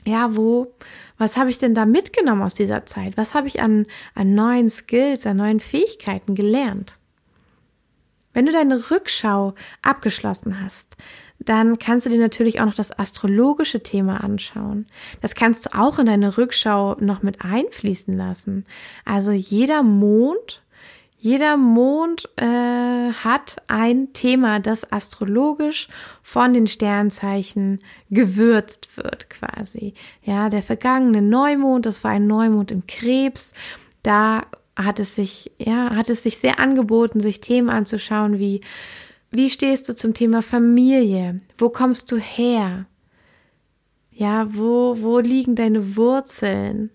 [0.05, 0.73] ja, wo,
[1.17, 3.15] was habe ich denn da mitgenommen aus dieser Zeit?
[3.15, 6.97] Was habe ich an, an neuen Skills, an neuen Fähigkeiten gelernt?
[8.33, 10.95] Wenn du deine Rückschau abgeschlossen hast,
[11.39, 14.85] dann kannst du dir natürlich auch noch das astrologische Thema anschauen.
[15.21, 18.65] Das kannst du auch in deine Rückschau noch mit einfließen lassen.
[19.05, 20.61] Also jeder Mond,
[21.17, 25.87] jeder Mond äh, hat ein Thema, das astrologisch
[26.23, 27.79] von den Sternzeichen
[28.09, 29.93] gewürzt wird, quasi.
[30.23, 33.53] Ja, der vergangene Neumond, das war ein Neumond im Krebs.
[34.03, 34.43] Da
[34.77, 38.61] hat es sich, ja, hat es sich sehr angeboten, sich Themen anzuschauen wie
[39.31, 41.39] wie stehst du zum Thema Familie?
[41.57, 42.85] Wo kommst du her?
[44.11, 46.89] Ja, wo, wo liegen deine Wurzeln?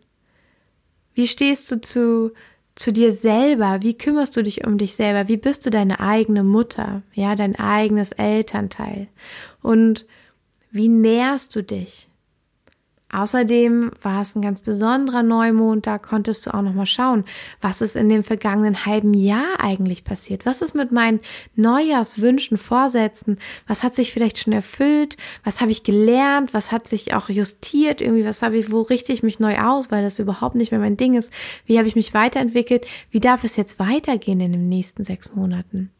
[1.14, 2.32] Wie stehst du zu,
[2.74, 3.78] zu dir selber?
[3.82, 5.28] Wie kümmerst du dich um dich selber?
[5.28, 7.03] Wie bist du deine eigene Mutter?
[7.12, 9.09] Ja, dein eigenes Elternteil?
[9.62, 10.07] Und
[10.70, 12.09] wie nährst du dich?
[13.15, 17.25] Außerdem war es ein ganz besonderer Neumond, da konntest du auch noch mal schauen,
[17.61, 20.45] was ist in dem vergangenen halben Jahr eigentlich passiert?
[20.45, 21.21] Was ist mit meinen
[21.55, 23.39] Neujahrswünschen, Vorsätzen?
[23.69, 25.17] Was hat sich vielleicht schon erfüllt?
[25.45, 26.55] Was habe ich gelernt?
[26.55, 28.01] Was hat sich auch justiert?
[28.01, 30.81] Irgendwie, was habe ich, wo richte ich mich neu aus, weil das überhaupt nicht mehr
[30.81, 31.33] mein Ding ist?
[31.67, 32.85] Wie habe ich mich weiterentwickelt?
[33.12, 35.93] Wie darf es jetzt weitergehen in den nächsten sechs Monaten?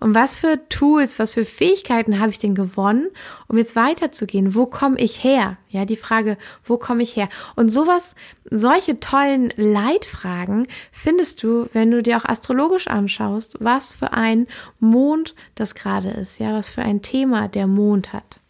[0.00, 3.08] Und was für Tools, was für Fähigkeiten habe ich denn gewonnen,
[3.48, 4.54] um jetzt weiterzugehen?
[4.54, 5.58] Wo komme ich her?
[5.68, 7.28] Ja, die Frage, wo komme ich her?
[7.54, 8.14] Und sowas,
[8.50, 14.46] solche tollen Leitfragen findest du, wenn du dir auch astrologisch anschaust, was für ein
[14.78, 18.40] Mond das gerade ist, ja, was für ein Thema der Mond hat.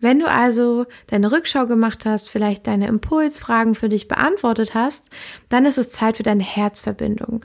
[0.00, 5.10] Wenn du also deine Rückschau gemacht hast, vielleicht deine Impulsfragen für dich beantwortet hast,
[5.50, 7.44] dann ist es Zeit für deine Herzverbindung.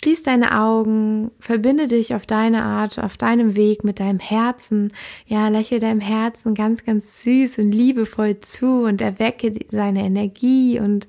[0.00, 4.92] Schließ deine Augen, verbinde dich auf deine Art, auf deinem Weg mit deinem Herzen.
[5.26, 11.08] Ja, lächle deinem Herzen ganz, ganz süß und liebevoll zu und erwecke seine Energie und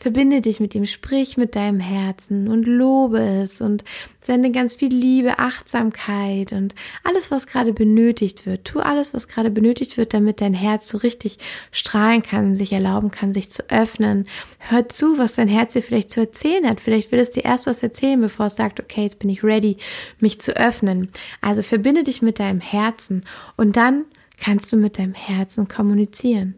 [0.00, 3.82] Verbinde dich mit ihm, sprich mit deinem Herzen und lobe es und
[4.20, 8.64] sende ganz viel Liebe, Achtsamkeit und alles, was gerade benötigt wird.
[8.64, 11.38] Tu alles, was gerade benötigt wird, damit dein Herz so richtig
[11.72, 14.26] strahlen kann, sich erlauben kann, sich zu öffnen.
[14.58, 16.80] Hör zu, was dein Herz dir vielleicht zu erzählen hat.
[16.80, 19.78] Vielleicht will es dir erst was erzählen, bevor es sagt, okay, jetzt bin ich ready,
[20.20, 21.08] mich zu öffnen.
[21.40, 23.22] Also verbinde dich mit deinem Herzen
[23.56, 24.04] und dann
[24.40, 26.54] kannst du mit deinem Herzen kommunizieren.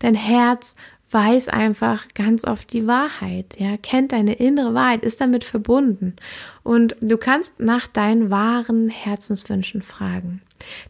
[0.00, 0.74] Dein Herz
[1.12, 6.16] weiß einfach ganz oft die Wahrheit, ja, kennt deine innere Wahrheit, ist damit verbunden.
[6.62, 10.42] Und du kannst nach deinen wahren Herzenswünschen fragen.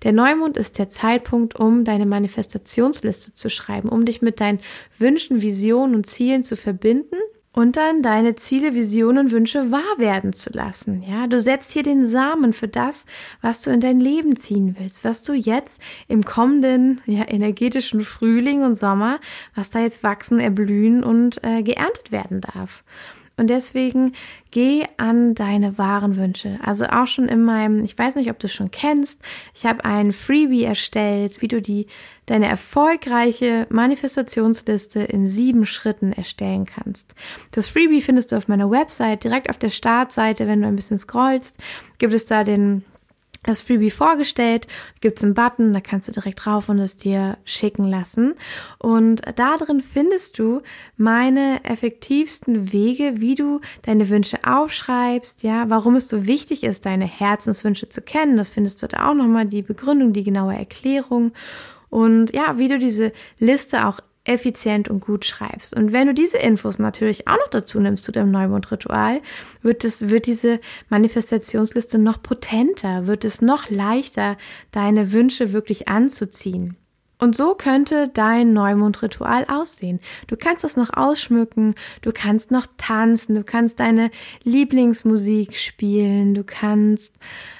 [0.04, 4.60] Der Neumond ist der Zeitpunkt, um deine Manifestationsliste zu schreiben, um dich mit deinen
[4.98, 7.16] Wünschen, Visionen und Zielen zu verbinden
[7.52, 11.02] und dann deine Ziele, Visionen, Wünsche wahr werden zu lassen.
[11.02, 13.04] Ja, du setzt hier den Samen für das,
[13.42, 18.62] was du in dein Leben ziehen willst, was du jetzt im kommenden ja, energetischen Frühling
[18.62, 19.20] und Sommer,
[19.54, 22.84] was da jetzt wachsen, erblühen und äh, geerntet werden darf.
[23.36, 24.12] Und deswegen
[24.50, 26.58] geh an deine wahren Wünsche.
[26.62, 29.20] Also auch schon in meinem, ich weiß nicht, ob du es schon kennst,
[29.54, 31.86] ich habe ein Freebie erstellt, wie du die
[32.26, 37.14] deine erfolgreiche Manifestationsliste in sieben Schritten erstellen kannst.
[37.50, 40.98] Das Freebie findest du auf meiner Website, direkt auf der Startseite, wenn du ein bisschen
[40.98, 41.56] scrollst,
[41.98, 42.84] gibt es da den
[43.44, 44.66] das Freebie vorgestellt,
[45.00, 48.34] gibt es einen Button, da kannst du direkt drauf und es dir schicken lassen.
[48.78, 50.62] Und da drin findest du
[50.96, 57.06] meine effektivsten Wege, wie du deine Wünsche aufschreibst, ja, warum es so wichtig ist, deine
[57.06, 58.36] Herzenswünsche zu kennen.
[58.36, 61.32] Das findest du da auch nochmal die Begründung, die genaue Erklärung.
[61.90, 65.74] Und ja, wie du diese Liste auch effizient und gut schreibst.
[65.74, 69.20] Und wenn du diese Infos natürlich auch noch dazu nimmst zu deinem Neumondritual,
[69.62, 74.36] wird es, wird diese Manifestationsliste noch potenter, wird es noch leichter,
[74.70, 76.76] deine Wünsche wirklich anzuziehen.
[77.22, 80.00] Und so könnte dein Neumondritual aussehen.
[80.26, 84.10] Du kannst das noch ausschmücken, du kannst noch tanzen, du kannst deine
[84.42, 87.14] Lieblingsmusik spielen, du kannst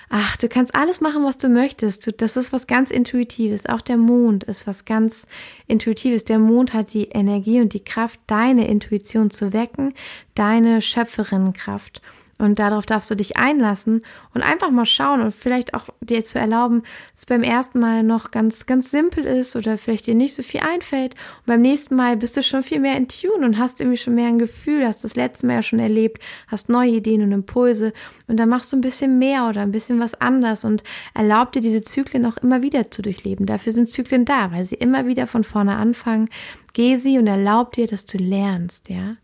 [0.08, 2.20] ach, du kannst alles machen, was du möchtest.
[2.20, 3.66] Das ist was ganz Intuitives.
[3.66, 5.28] Auch der Mond ist was ganz
[5.68, 6.24] Intuitives.
[6.24, 9.94] Der Mond hat die Energie und die Kraft, deine Intuition zu wecken,
[10.34, 12.02] deine Schöpferinnenkraft.
[12.42, 14.02] Und darauf darfst du dich einlassen
[14.34, 16.82] und einfach mal schauen und vielleicht auch dir zu erlauben,
[17.12, 20.42] dass es beim ersten Mal noch ganz, ganz simpel ist oder vielleicht dir nicht so
[20.42, 21.14] viel einfällt.
[21.14, 24.16] Und beim nächsten Mal bist du schon viel mehr in Tune und hast irgendwie schon
[24.16, 27.92] mehr ein Gefühl, hast das letzte Mal ja schon erlebt, hast neue Ideen und Impulse
[28.26, 30.82] und dann machst du ein bisschen mehr oder ein bisschen was anders und
[31.14, 33.46] erlaub dir diese Zyklen auch immer wieder zu durchleben.
[33.46, 36.28] Dafür sind Zyklen da, weil sie immer wieder von vorne anfangen.
[36.72, 39.16] Geh sie und erlaub dir, dass du lernst, ja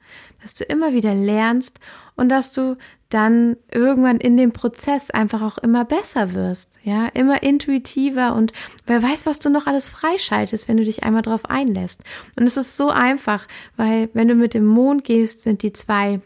[0.42, 1.80] dass du immer wieder lernst
[2.16, 2.76] und dass du
[3.08, 8.52] dann irgendwann in dem Prozess einfach auch immer besser wirst, ja, immer intuitiver und
[8.86, 12.02] wer weiß, was du noch alles freischaltest, wenn du dich einmal drauf einlässt.
[12.38, 16.20] Und es ist so einfach, weil wenn du mit dem Mond gehst, sind die zwei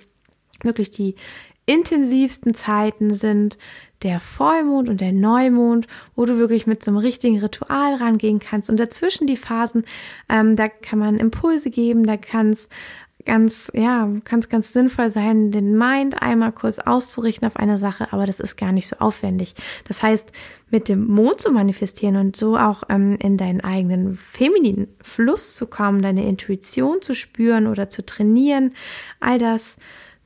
[0.62, 1.14] wirklich die
[1.66, 3.56] intensivsten Zeiten sind
[4.02, 5.86] der Vollmond und der Neumond,
[6.16, 8.68] wo du wirklich mit so einem richtigen Ritual rangehen kannst.
[8.68, 9.84] Und dazwischen die Phasen,
[10.28, 12.68] ähm, da kann man Impulse geben, da kann es
[13.24, 18.12] ganz, ja, kann es ganz sinnvoll sein, den Mind einmal kurz auszurichten auf eine Sache,
[18.12, 19.54] aber das ist gar nicht so aufwendig.
[19.86, 20.32] Das heißt,
[20.70, 25.66] mit dem Mond zu manifestieren und so auch ähm, in deinen eigenen femininen Fluss zu
[25.66, 28.74] kommen, deine Intuition zu spüren oder zu trainieren,
[29.20, 29.76] all das,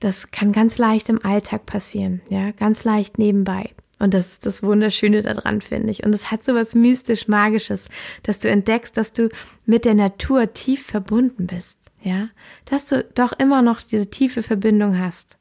[0.01, 3.71] das kann ganz leicht im Alltag passieren, ja, ganz leicht nebenbei.
[3.99, 6.05] Und das ist das Wunderschöne daran, finde ich.
[6.05, 7.89] Und es hat so was mystisch Magisches,
[8.25, 9.31] dass du entdeckst, dass du
[9.65, 12.29] mit der Natur tief verbunden bist ja,
[12.67, 15.39] dass du doch immer noch diese tiefe Verbindung hast.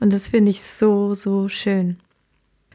[0.00, 1.98] Und das finde ich so, so schön.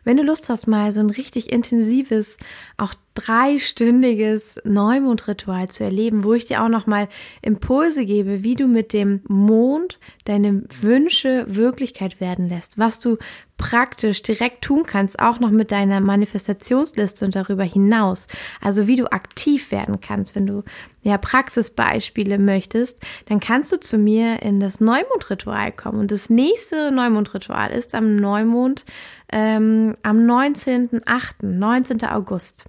[0.03, 2.37] Wenn du Lust hast, mal so ein richtig intensives,
[2.77, 7.09] auch dreistündiges Neumondritual zu erleben, wo ich dir auch nochmal
[7.41, 13.17] Impulse gebe, wie du mit dem Mond deine Wünsche Wirklichkeit werden lässt, was du
[13.57, 18.27] praktisch direkt tun kannst, auch noch mit deiner Manifestationsliste und darüber hinaus.
[18.59, 20.63] Also wie du aktiv werden kannst, wenn du
[21.03, 25.99] ja Praxisbeispiele möchtest, dann kannst du zu mir in das Neumondritual kommen.
[25.99, 28.83] Und das nächste Neumondritual ist am Neumond
[29.31, 32.03] ähm, am 19.8., 19.
[32.05, 32.65] August.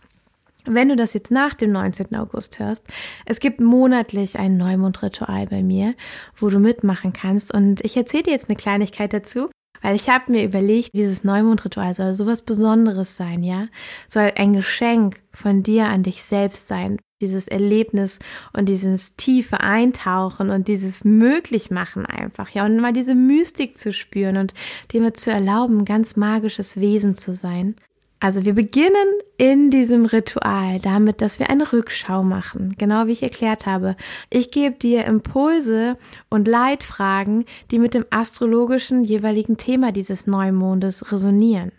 [0.65, 2.15] Wenn du das jetzt nach dem 19.
[2.17, 2.87] August hörst,
[3.27, 5.95] es gibt monatlich ein Neumondritual bei mir,
[6.37, 7.53] wo du mitmachen kannst.
[7.53, 9.51] Und ich erzähle dir jetzt eine Kleinigkeit dazu,
[9.83, 13.67] weil ich habe mir überlegt, dieses Neumondritual soll sowas Besonderes sein, ja?
[14.09, 16.99] Soll ein Geschenk von dir an dich selbst sein.
[17.21, 18.19] Dieses Erlebnis
[18.53, 24.37] und dieses tiefe Eintauchen und dieses Möglichmachen einfach, ja, und mal diese Mystik zu spüren
[24.37, 24.55] und
[24.93, 27.77] dir zu erlauben, ganz magisches Wesen zu sein.
[28.23, 33.25] Also wir beginnen in diesem Ritual damit, dass wir eine Rückschau machen, genau wie ich
[33.25, 33.97] erklärt habe.
[34.31, 35.99] Ich gebe dir Impulse
[36.31, 41.73] und Leitfragen, die mit dem astrologischen jeweiligen Thema dieses Neumondes resonieren,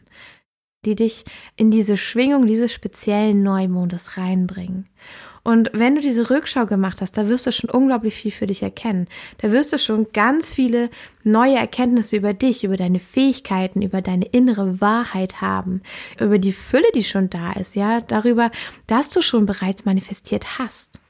[0.84, 1.24] die dich
[1.56, 4.90] in diese Schwingung dieses speziellen Neumondes reinbringen.
[5.44, 8.64] Und wenn du diese Rückschau gemacht hast, da wirst du schon unglaublich viel für dich
[8.64, 9.08] erkennen.
[9.40, 10.90] Da wirst du schon ganz viele
[11.26, 15.82] neue Erkenntnisse über dich, über deine Fähigkeiten, über deine innere Wahrheit haben,
[16.18, 18.52] über die Fülle, die schon da ist, ja, darüber,
[18.88, 21.02] dass du schon bereits manifestiert hast.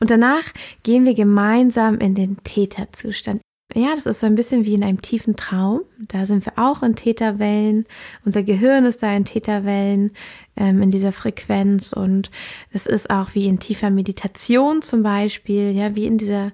[0.00, 0.44] Und danach
[0.82, 3.40] gehen wir gemeinsam in den Täterzustand.
[3.76, 5.82] Ja, das ist so ein bisschen wie in einem tiefen Traum.
[5.98, 7.84] Da sind wir auch in Täterwellen.
[8.24, 10.12] Unser Gehirn ist da in Täterwellen,
[10.56, 11.92] ähm, in dieser Frequenz.
[11.92, 12.30] Und
[12.72, 16.52] es ist auch wie in tiefer Meditation zum Beispiel, ja, wie in dieser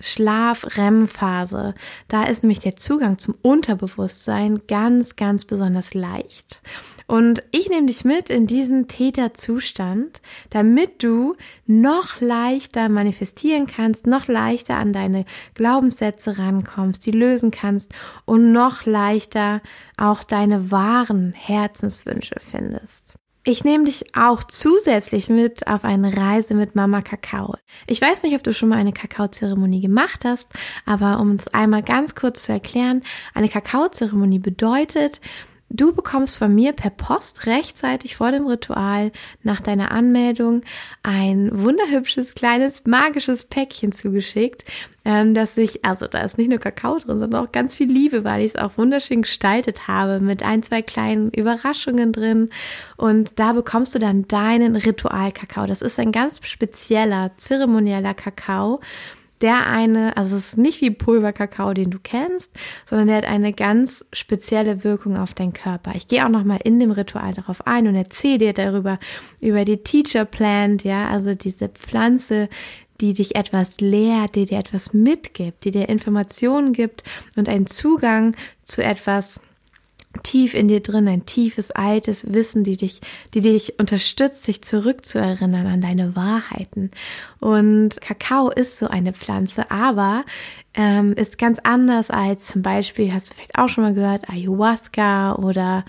[0.00, 1.74] Schlaf-REM-Phase.
[2.08, 6.62] Da ist nämlich der Zugang zum Unterbewusstsein ganz, ganz besonders leicht.
[7.06, 11.36] Und ich nehme dich mit in diesen Täterzustand, damit du
[11.66, 15.24] noch leichter manifestieren kannst, noch leichter an deine
[15.54, 17.92] Glaubenssätze rankommst, die lösen kannst
[18.24, 19.60] und noch leichter
[19.96, 23.14] auch deine wahren Herzenswünsche findest.
[23.46, 27.56] Ich nehme dich auch zusätzlich mit auf eine Reise mit Mama Kakao.
[27.86, 30.50] Ich weiß nicht, ob du schon mal eine Kakaozeremonie gemacht hast,
[30.86, 33.02] aber um es einmal ganz kurz zu erklären,
[33.34, 35.20] eine Kakaozeremonie bedeutet,
[35.76, 39.10] Du bekommst von mir per Post rechtzeitig vor dem Ritual
[39.42, 40.60] nach deiner Anmeldung
[41.02, 44.64] ein wunderhübsches, kleines, magisches Päckchen zugeschickt,
[45.04, 48.22] ähm, dass ich, also da ist nicht nur Kakao drin, sondern auch ganz viel Liebe,
[48.22, 52.50] weil ich es auch wunderschön gestaltet habe mit ein, zwei kleinen Überraschungen drin.
[52.96, 55.66] Und da bekommst du dann deinen Ritual-Kakao.
[55.66, 58.80] Das ist ein ganz spezieller, zeremonieller Kakao
[59.44, 62.50] der eine, also es ist nicht wie Pulverkakao, den du kennst,
[62.88, 65.92] sondern der hat eine ganz spezielle Wirkung auf deinen Körper.
[65.94, 68.98] Ich gehe auch nochmal in dem Ritual darauf ein und erzähle dir darüber,
[69.40, 72.48] über die Teacher Plant, ja, also diese Pflanze,
[73.02, 77.04] die dich etwas lehrt, die dir etwas mitgibt, die dir Informationen gibt
[77.36, 78.34] und einen Zugang
[78.64, 79.42] zu etwas,
[80.22, 83.00] tief in dir drin, ein tiefes, altes Wissen, die dich,
[83.34, 86.90] die dich unterstützt, sich zurückzuerinnern an deine Wahrheiten.
[87.40, 90.24] Und Kakao ist so eine Pflanze, aber
[90.74, 95.36] ähm, ist ganz anders als zum Beispiel, hast du vielleicht auch schon mal gehört, Ayahuasca
[95.36, 95.84] oder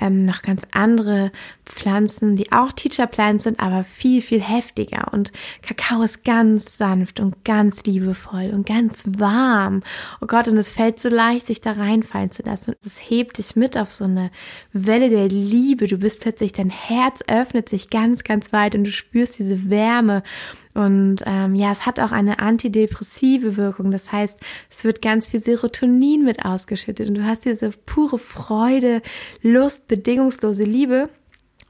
[0.00, 1.30] ähm, noch ganz andere
[1.66, 5.12] Pflanzen, die auch Teacher Plants sind, aber viel, viel heftiger.
[5.12, 5.30] Und
[5.62, 9.82] Kakao ist ganz sanft und ganz liebevoll und ganz warm.
[10.20, 12.70] Oh Gott, und es fällt so leicht, sich da reinfallen zu lassen.
[12.70, 14.30] Und es hebt dich mit auf so eine
[14.72, 15.86] Welle der Liebe.
[15.86, 20.22] Du bist plötzlich, dein Herz öffnet sich ganz, ganz weit und du spürst diese Wärme
[20.74, 23.90] und ähm, ja, es hat auch eine antidepressive Wirkung.
[23.90, 24.38] Das heißt,
[24.70, 29.02] es wird ganz viel Serotonin mit ausgeschüttet und du hast diese pure Freude,
[29.42, 31.08] Lust, bedingungslose Liebe.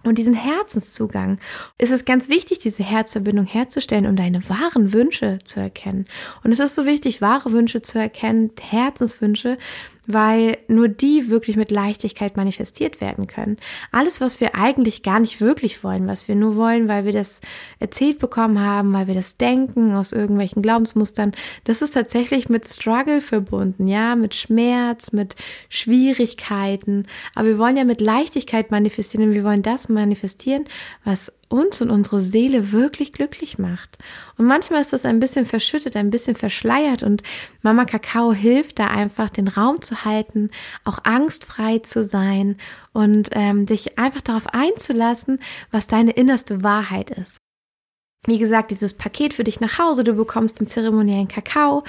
[0.03, 1.39] Und diesen Herzenszugang
[1.77, 6.07] ist es ganz wichtig, diese Herzverbindung herzustellen, um deine wahren Wünsche zu erkennen.
[6.43, 9.59] Und es ist so wichtig, wahre Wünsche zu erkennen, Herzenswünsche,
[10.07, 13.57] weil nur die wirklich mit Leichtigkeit manifestiert werden können.
[13.93, 17.41] Alles, was wir eigentlich gar nicht wirklich wollen, was wir nur wollen, weil wir das
[17.79, 21.33] erzählt bekommen haben, weil wir das denken aus irgendwelchen Glaubensmustern,
[21.65, 25.37] das ist tatsächlich mit Struggle verbunden, ja, mit Schmerz, mit
[25.69, 27.07] Schwierigkeiten.
[27.35, 30.65] Aber wir wollen ja mit Leichtigkeit manifestieren und wir wollen das manifestieren,
[31.05, 33.99] was uns und unsere Seele wirklich glücklich macht.
[34.39, 37.23] Und manchmal ist das ein bisschen verschüttet, ein bisschen verschleiert und
[37.61, 40.51] Mama Kakao hilft da einfach, den Raum zu halten,
[40.85, 42.57] auch angstfrei zu sein
[42.93, 45.41] und ähm, dich einfach darauf einzulassen,
[45.71, 47.37] was deine innerste Wahrheit ist.
[48.27, 51.85] Wie gesagt, dieses Paket für dich nach Hause, du bekommst den zeremoniellen Kakao,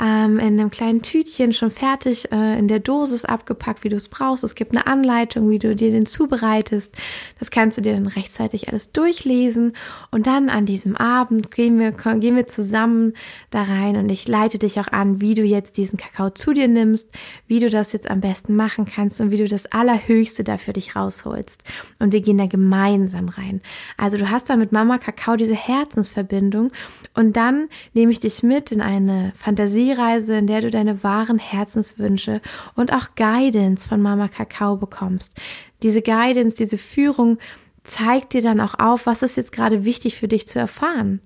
[0.00, 4.08] ähm, in einem kleinen Tütchen schon fertig äh, in der Dosis abgepackt, wie du es
[4.08, 4.44] brauchst.
[4.44, 6.94] Es gibt eine Anleitung, wie du dir den zubereitest.
[7.38, 9.74] Das kannst du dir dann rechtzeitig alles durchlesen.
[10.10, 13.12] Und dann an diesem Abend gehen wir, gehen wir zusammen
[13.50, 16.68] da rein und ich leite dich auch an, wie du jetzt diesen Kakao zu dir
[16.68, 17.10] nimmst,
[17.46, 20.72] wie du das jetzt am besten machen kannst und wie du das Allerhöchste da für
[20.72, 21.62] dich rausholst.
[21.98, 23.60] Und wir gehen da gemeinsam rein.
[23.98, 26.72] Also du hast da mit Mama Kakao diese Herzensverbindung
[27.14, 31.38] und dann nehme ich dich mit in eine Fantasie Reise, in der du deine wahren
[31.38, 32.40] Herzenswünsche
[32.74, 35.38] und auch Guidance von Mama Kakao bekommst.
[35.82, 37.38] Diese Guidance, diese Führung
[37.84, 41.20] zeigt dir dann auch auf, was ist jetzt gerade wichtig für dich zu erfahren.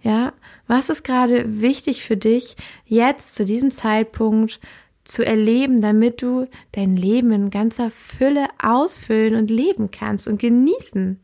[0.00, 0.32] Ja,
[0.68, 4.60] was ist gerade wichtig für dich jetzt zu diesem Zeitpunkt
[5.02, 11.18] zu erleben, damit du dein Leben in ganzer Fülle ausfüllen und leben kannst und genießen.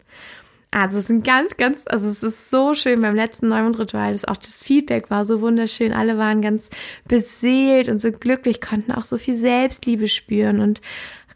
[0.75, 4.37] Also es sind ganz, ganz, also es ist so schön beim letzten Neumond-Ritual, dass auch
[4.37, 5.93] das Feedback war so wunderschön.
[5.93, 6.68] Alle waren ganz
[7.07, 10.81] beseelt und so glücklich, konnten auch so viel Selbstliebe spüren und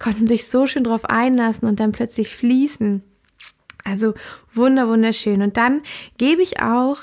[0.00, 3.04] konnten sich so schön drauf einlassen und dann plötzlich fließen.
[3.84, 4.14] Also
[4.52, 5.40] wunder, wunderschön.
[5.40, 5.82] Und dann
[6.16, 6.98] gebe ich auch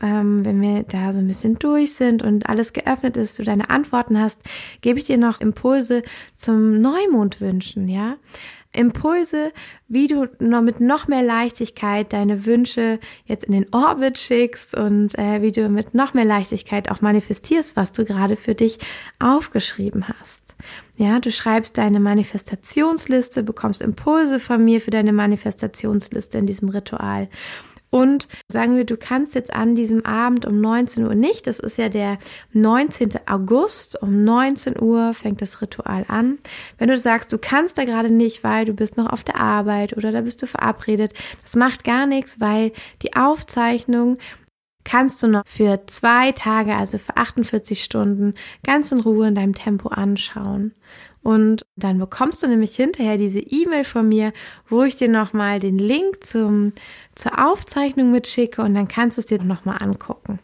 [0.00, 3.70] ähm, wenn wir da so ein bisschen durch sind und alles geöffnet ist, du deine
[3.70, 4.42] Antworten hast,
[4.80, 6.02] gebe ich dir noch Impulse
[6.34, 8.16] zum Neumond wünschen, ja?
[8.76, 9.52] Impulse,
[9.88, 15.18] wie du noch mit noch mehr Leichtigkeit deine Wünsche jetzt in den Orbit schickst und
[15.18, 18.78] äh, wie du mit noch mehr Leichtigkeit auch manifestierst, was du gerade für dich
[19.18, 20.54] aufgeschrieben hast.
[20.96, 27.28] Ja, du schreibst deine Manifestationsliste, bekommst Impulse von mir für deine Manifestationsliste in diesem Ritual
[27.96, 31.78] Und sagen wir, du kannst jetzt an diesem Abend um 19 Uhr nicht, das ist
[31.78, 32.18] ja der
[32.52, 33.12] 19.
[33.26, 36.36] August, um 19 Uhr fängt das Ritual an.
[36.76, 39.96] Wenn du sagst, du kannst da gerade nicht, weil du bist noch auf der Arbeit
[39.96, 44.18] oder da bist du verabredet, das macht gar nichts, weil die Aufzeichnung
[44.84, 49.54] kannst du noch für zwei Tage, also für 48 Stunden, ganz in Ruhe in deinem
[49.54, 50.74] Tempo anschauen.
[51.26, 54.32] Und dann bekommst du nämlich hinterher diese E-Mail von mir,
[54.68, 56.72] wo ich dir nochmal den Link zum,
[57.16, 60.38] zur Aufzeichnung mitschicke und dann kannst du es dir nochmal angucken.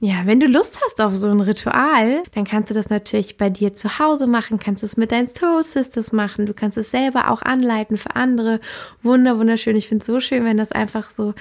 [0.00, 3.50] Ja, wenn du Lust hast auf so ein Ritual, dann kannst du das natürlich bei
[3.50, 6.92] dir zu Hause machen, kannst du es mit deinen Soul Sisters machen, du kannst es
[6.92, 8.60] selber auch anleiten für andere.
[9.02, 9.74] Wunder, wunderschön.
[9.74, 11.34] Ich finde es so schön, wenn das einfach so,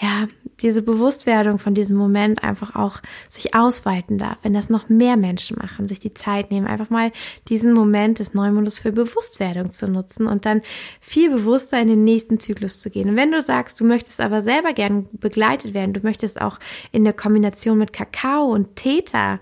[0.00, 0.28] ja,
[0.60, 5.56] diese Bewusstwerdung von diesem Moment einfach auch sich ausweiten darf, wenn das noch mehr Menschen
[5.60, 7.10] machen, sich die Zeit nehmen, einfach mal
[7.48, 10.62] diesen Moment des Neumondes für Bewusstwerdung zu nutzen und dann
[11.00, 13.08] viel bewusster in den nächsten Zyklus zu gehen.
[13.08, 16.60] Und wenn du sagst, du möchtest aber selber gern begleitet werden, du möchtest auch
[16.92, 19.38] in der Kombination mit Kakao und Theta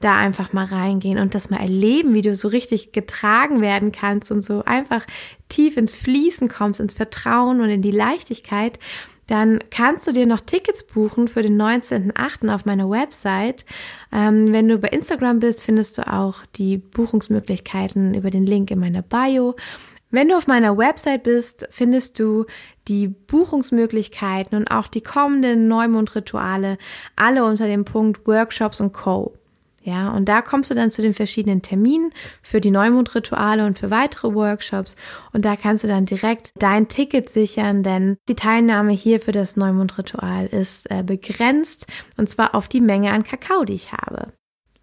[0.00, 4.30] da einfach mal reingehen und das mal erleben, wie du so richtig getragen werden kannst
[4.30, 5.06] und so einfach
[5.48, 8.78] tief ins Fließen kommst, ins Vertrauen und in die Leichtigkeit,
[9.26, 12.54] dann kannst du dir noch Tickets buchen für den 19.08.
[12.54, 13.64] auf meiner Website.
[14.12, 18.78] Ähm, wenn du bei Instagram bist, findest du auch die Buchungsmöglichkeiten über den Link in
[18.78, 19.56] meiner Bio.
[20.16, 22.46] Wenn du auf meiner Website bist, findest du
[22.88, 26.78] die Buchungsmöglichkeiten und auch die kommenden Neumondrituale
[27.16, 29.34] alle unter dem Punkt Workshops und Co.
[29.82, 33.90] Ja, und da kommst du dann zu den verschiedenen Terminen für die Neumondrituale und für
[33.90, 34.96] weitere Workshops.
[35.34, 39.58] Und da kannst du dann direkt dein Ticket sichern, denn die Teilnahme hier für das
[39.58, 41.86] Neumondritual ist äh, begrenzt
[42.16, 44.32] und zwar auf die Menge an Kakao, die ich habe.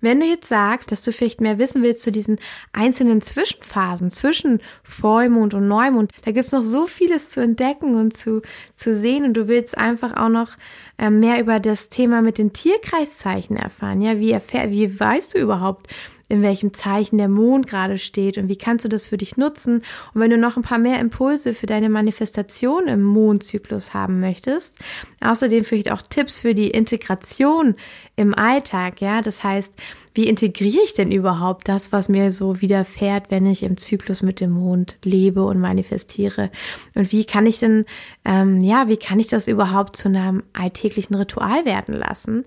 [0.04, 2.38] Wenn du jetzt sagst, dass du vielleicht mehr wissen willst zu diesen
[2.74, 8.42] einzelnen Zwischenphasen zwischen Vollmond und Neumond, da gibt's noch so vieles zu entdecken und zu,
[8.76, 10.50] zu sehen und du willst einfach auch noch
[10.98, 14.02] äh, mehr über das Thema mit den Tierkreiszeichen erfahren.
[14.02, 15.88] Ja, wie, erfähr, wie weißt du überhaupt,
[16.30, 19.84] in welchem Zeichen der Mond gerade steht und wie kannst du das für dich nutzen.
[20.14, 24.78] Und wenn du noch ein paar mehr Impulse für deine Manifestation im Mondzyklus haben möchtest,
[25.22, 27.76] außerdem vielleicht auch Tipps für die Integration
[28.16, 29.74] im Alltag, ja, das heißt,
[30.16, 34.40] wie integriere ich denn überhaupt das, was mir so widerfährt, wenn ich im Zyklus mit
[34.40, 36.52] dem Mond lebe und manifestiere?
[36.94, 37.86] Und wie kann ich denn,
[38.24, 42.46] ähm, ja, wie kann ich das überhaupt zu einem alltäglichen Ritual werden lassen?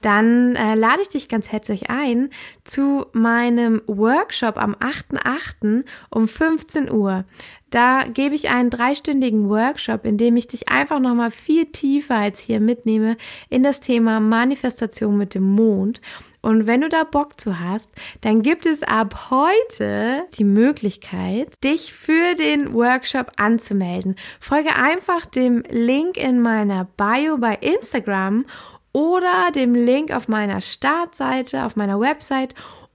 [0.00, 2.30] Dann äh, lade ich dich ganz herzlich ein
[2.64, 5.84] zu meinem Workshop am 8.8.
[6.10, 7.24] um 15 Uhr.
[7.70, 12.40] Da gebe ich einen dreistündigen Workshop, in dem ich dich einfach nochmal viel tiefer als
[12.40, 13.16] hier mitnehme
[13.50, 16.00] in das Thema Manifestation mit dem Mond.
[16.40, 17.90] Und wenn du da Bock zu hast,
[18.20, 24.14] dann gibt es ab heute die Möglichkeit, dich für den Workshop anzumelden.
[24.40, 28.46] Folge einfach dem Link in meiner Bio bei Instagram
[28.92, 32.54] oder dem Link auf meiner Startseite, auf meiner Website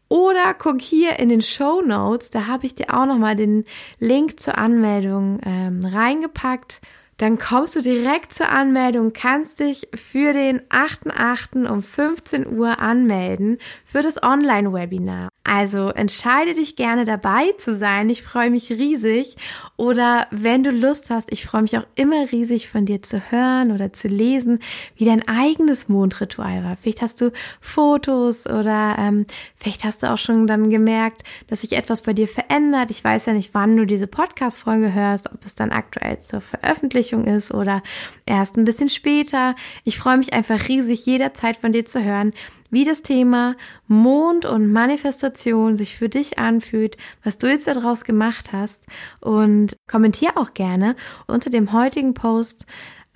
[0.09, 3.65] oder guck hier in den Show Notes, da habe ich dir auch nochmal den
[3.99, 6.81] Link zur Anmeldung ähm, reingepackt.
[7.17, 11.67] Dann kommst du direkt zur Anmeldung, kannst dich für den 8.8.
[11.67, 13.57] um 15 Uhr anmelden
[13.93, 15.29] für das Online-Webinar.
[15.43, 18.09] Also entscheide dich gerne dabei zu sein.
[18.09, 19.35] Ich freue mich riesig.
[19.77, 23.71] Oder wenn du Lust hast, ich freue mich auch immer riesig von dir zu hören
[23.71, 24.57] oder zu lesen,
[24.95, 26.75] wie dein eigenes Mondritual war.
[26.75, 27.31] Vielleicht hast du
[27.61, 32.27] Fotos oder ähm, vielleicht hast du auch schon dann gemerkt, dass sich etwas bei dir
[32.27, 32.89] verändert.
[32.89, 37.25] Ich weiß ja nicht, wann du diese Podcast-Folge hörst, ob es dann aktuell zur Veröffentlichung
[37.25, 37.83] ist oder
[38.25, 39.55] erst ein bisschen später.
[39.83, 42.33] Ich freue mich einfach riesig, jederzeit von dir zu hören
[42.73, 43.55] wie das Thema
[43.87, 48.83] Mond und Manifestation sich für dich anfühlt, was du jetzt daraus gemacht hast.
[49.21, 50.95] Und kommentier auch gerne
[51.27, 52.65] unter dem heutigen Post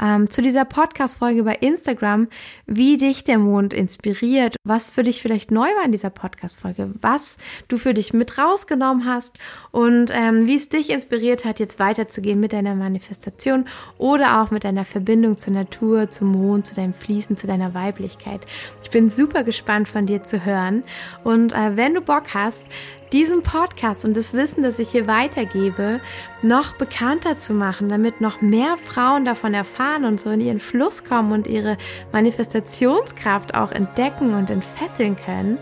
[0.02, 2.28] ähm, zu dieser Podcast-Folge bei Instagram,
[2.66, 7.38] wie dich der Mond inspiriert, was für dich vielleicht neu war in dieser Podcast-Folge, was
[7.68, 9.40] du für dich mit rausgenommen hast
[9.72, 13.66] und ähm, wie es dich inspiriert hat, jetzt weiterzugehen mit deiner Manifestation
[13.98, 18.42] oder auch mit deiner Verbindung zur Natur, zum Mond, zu deinem Fließen, zu deiner Weiblichkeit.
[18.84, 20.84] Ich bin super gespannt von dir zu hören
[21.24, 22.64] und äh, wenn du Bock hast,
[23.12, 26.02] diesen Podcast und das Wissen, das ich hier weitergebe,
[26.42, 31.04] noch bekannter zu machen, damit noch mehr Frauen davon erfahren und so in ihren Fluss
[31.04, 31.78] kommen und ihre
[32.12, 35.58] Manifestationskraft auch entdecken und entfesseln können,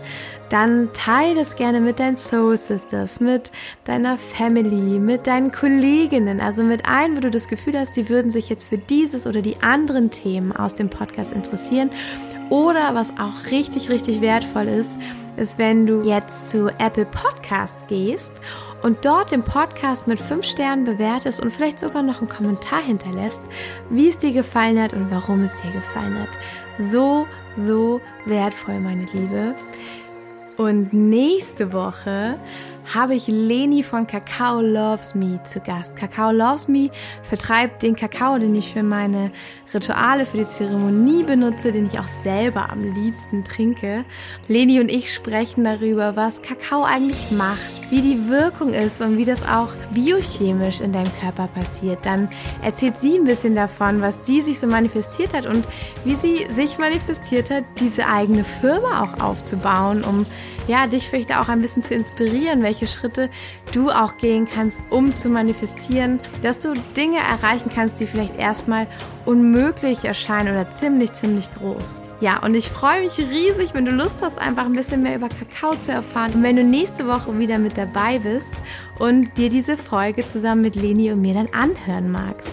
[0.48, 3.50] dann teile das gerne mit deinen Soul Sisters, mit
[3.84, 8.30] deiner Family, mit deinen Kolleginnen, also mit allen, wo du das Gefühl hast, die würden
[8.30, 11.90] sich jetzt für dieses oder die anderen Themen aus dem Podcast interessieren.
[12.48, 14.92] Oder was auch richtig, richtig wertvoll ist,
[15.36, 18.32] ist, wenn du jetzt zu Apple Podcast gehst
[18.82, 23.42] und dort den Podcast mit fünf Sternen bewertest und vielleicht sogar noch einen Kommentar hinterlässt,
[23.90, 26.28] wie es dir gefallen hat und warum es dir gefallen hat.
[26.78, 27.26] So,
[27.56, 29.54] so wertvoll, meine Liebe.
[30.56, 32.38] Und nächste Woche
[32.94, 35.96] habe ich Leni von Kakao Loves Me zu Gast.
[35.96, 36.90] Kakao Loves Me
[37.22, 39.32] vertreibt den Kakao, den ich für meine
[39.74, 44.04] Rituale, für die Zeremonie benutze, den ich auch selber am liebsten trinke.
[44.48, 49.24] Leni und ich sprechen darüber, was Kakao eigentlich macht, wie die Wirkung ist und wie
[49.24, 52.06] das auch biochemisch in deinem Körper passiert.
[52.06, 52.28] Dann
[52.62, 55.66] erzählt sie ein bisschen davon, was sie sich so manifestiert hat und
[56.04, 60.26] wie sie sich manifestiert hat, diese eigene Firma auch aufzubauen, um
[60.68, 63.30] ja, dich vielleicht auch ein bisschen zu inspirieren, welche welche Schritte
[63.72, 68.86] du auch gehen kannst, um zu manifestieren, dass du Dinge erreichen kannst, die vielleicht erstmal
[69.24, 72.02] unmöglich erscheinen oder ziemlich, ziemlich groß.
[72.20, 75.28] Ja, und ich freue mich riesig, wenn du Lust hast, einfach ein bisschen mehr über
[75.28, 78.52] Kakao zu erfahren und wenn du nächste Woche wieder mit dabei bist
[78.98, 82.52] und dir diese Folge zusammen mit Leni und mir dann anhören magst.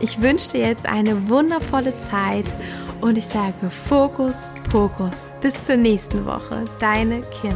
[0.00, 2.46] Ich wünsche dir jetzt eine wundervolle Zeit
[3.00, 5.30] und ich sage Fokus, Pokus.
[5.40, 6.64] Bis zur nächsten Woche.
[6.80, 7.54] Deine Kim.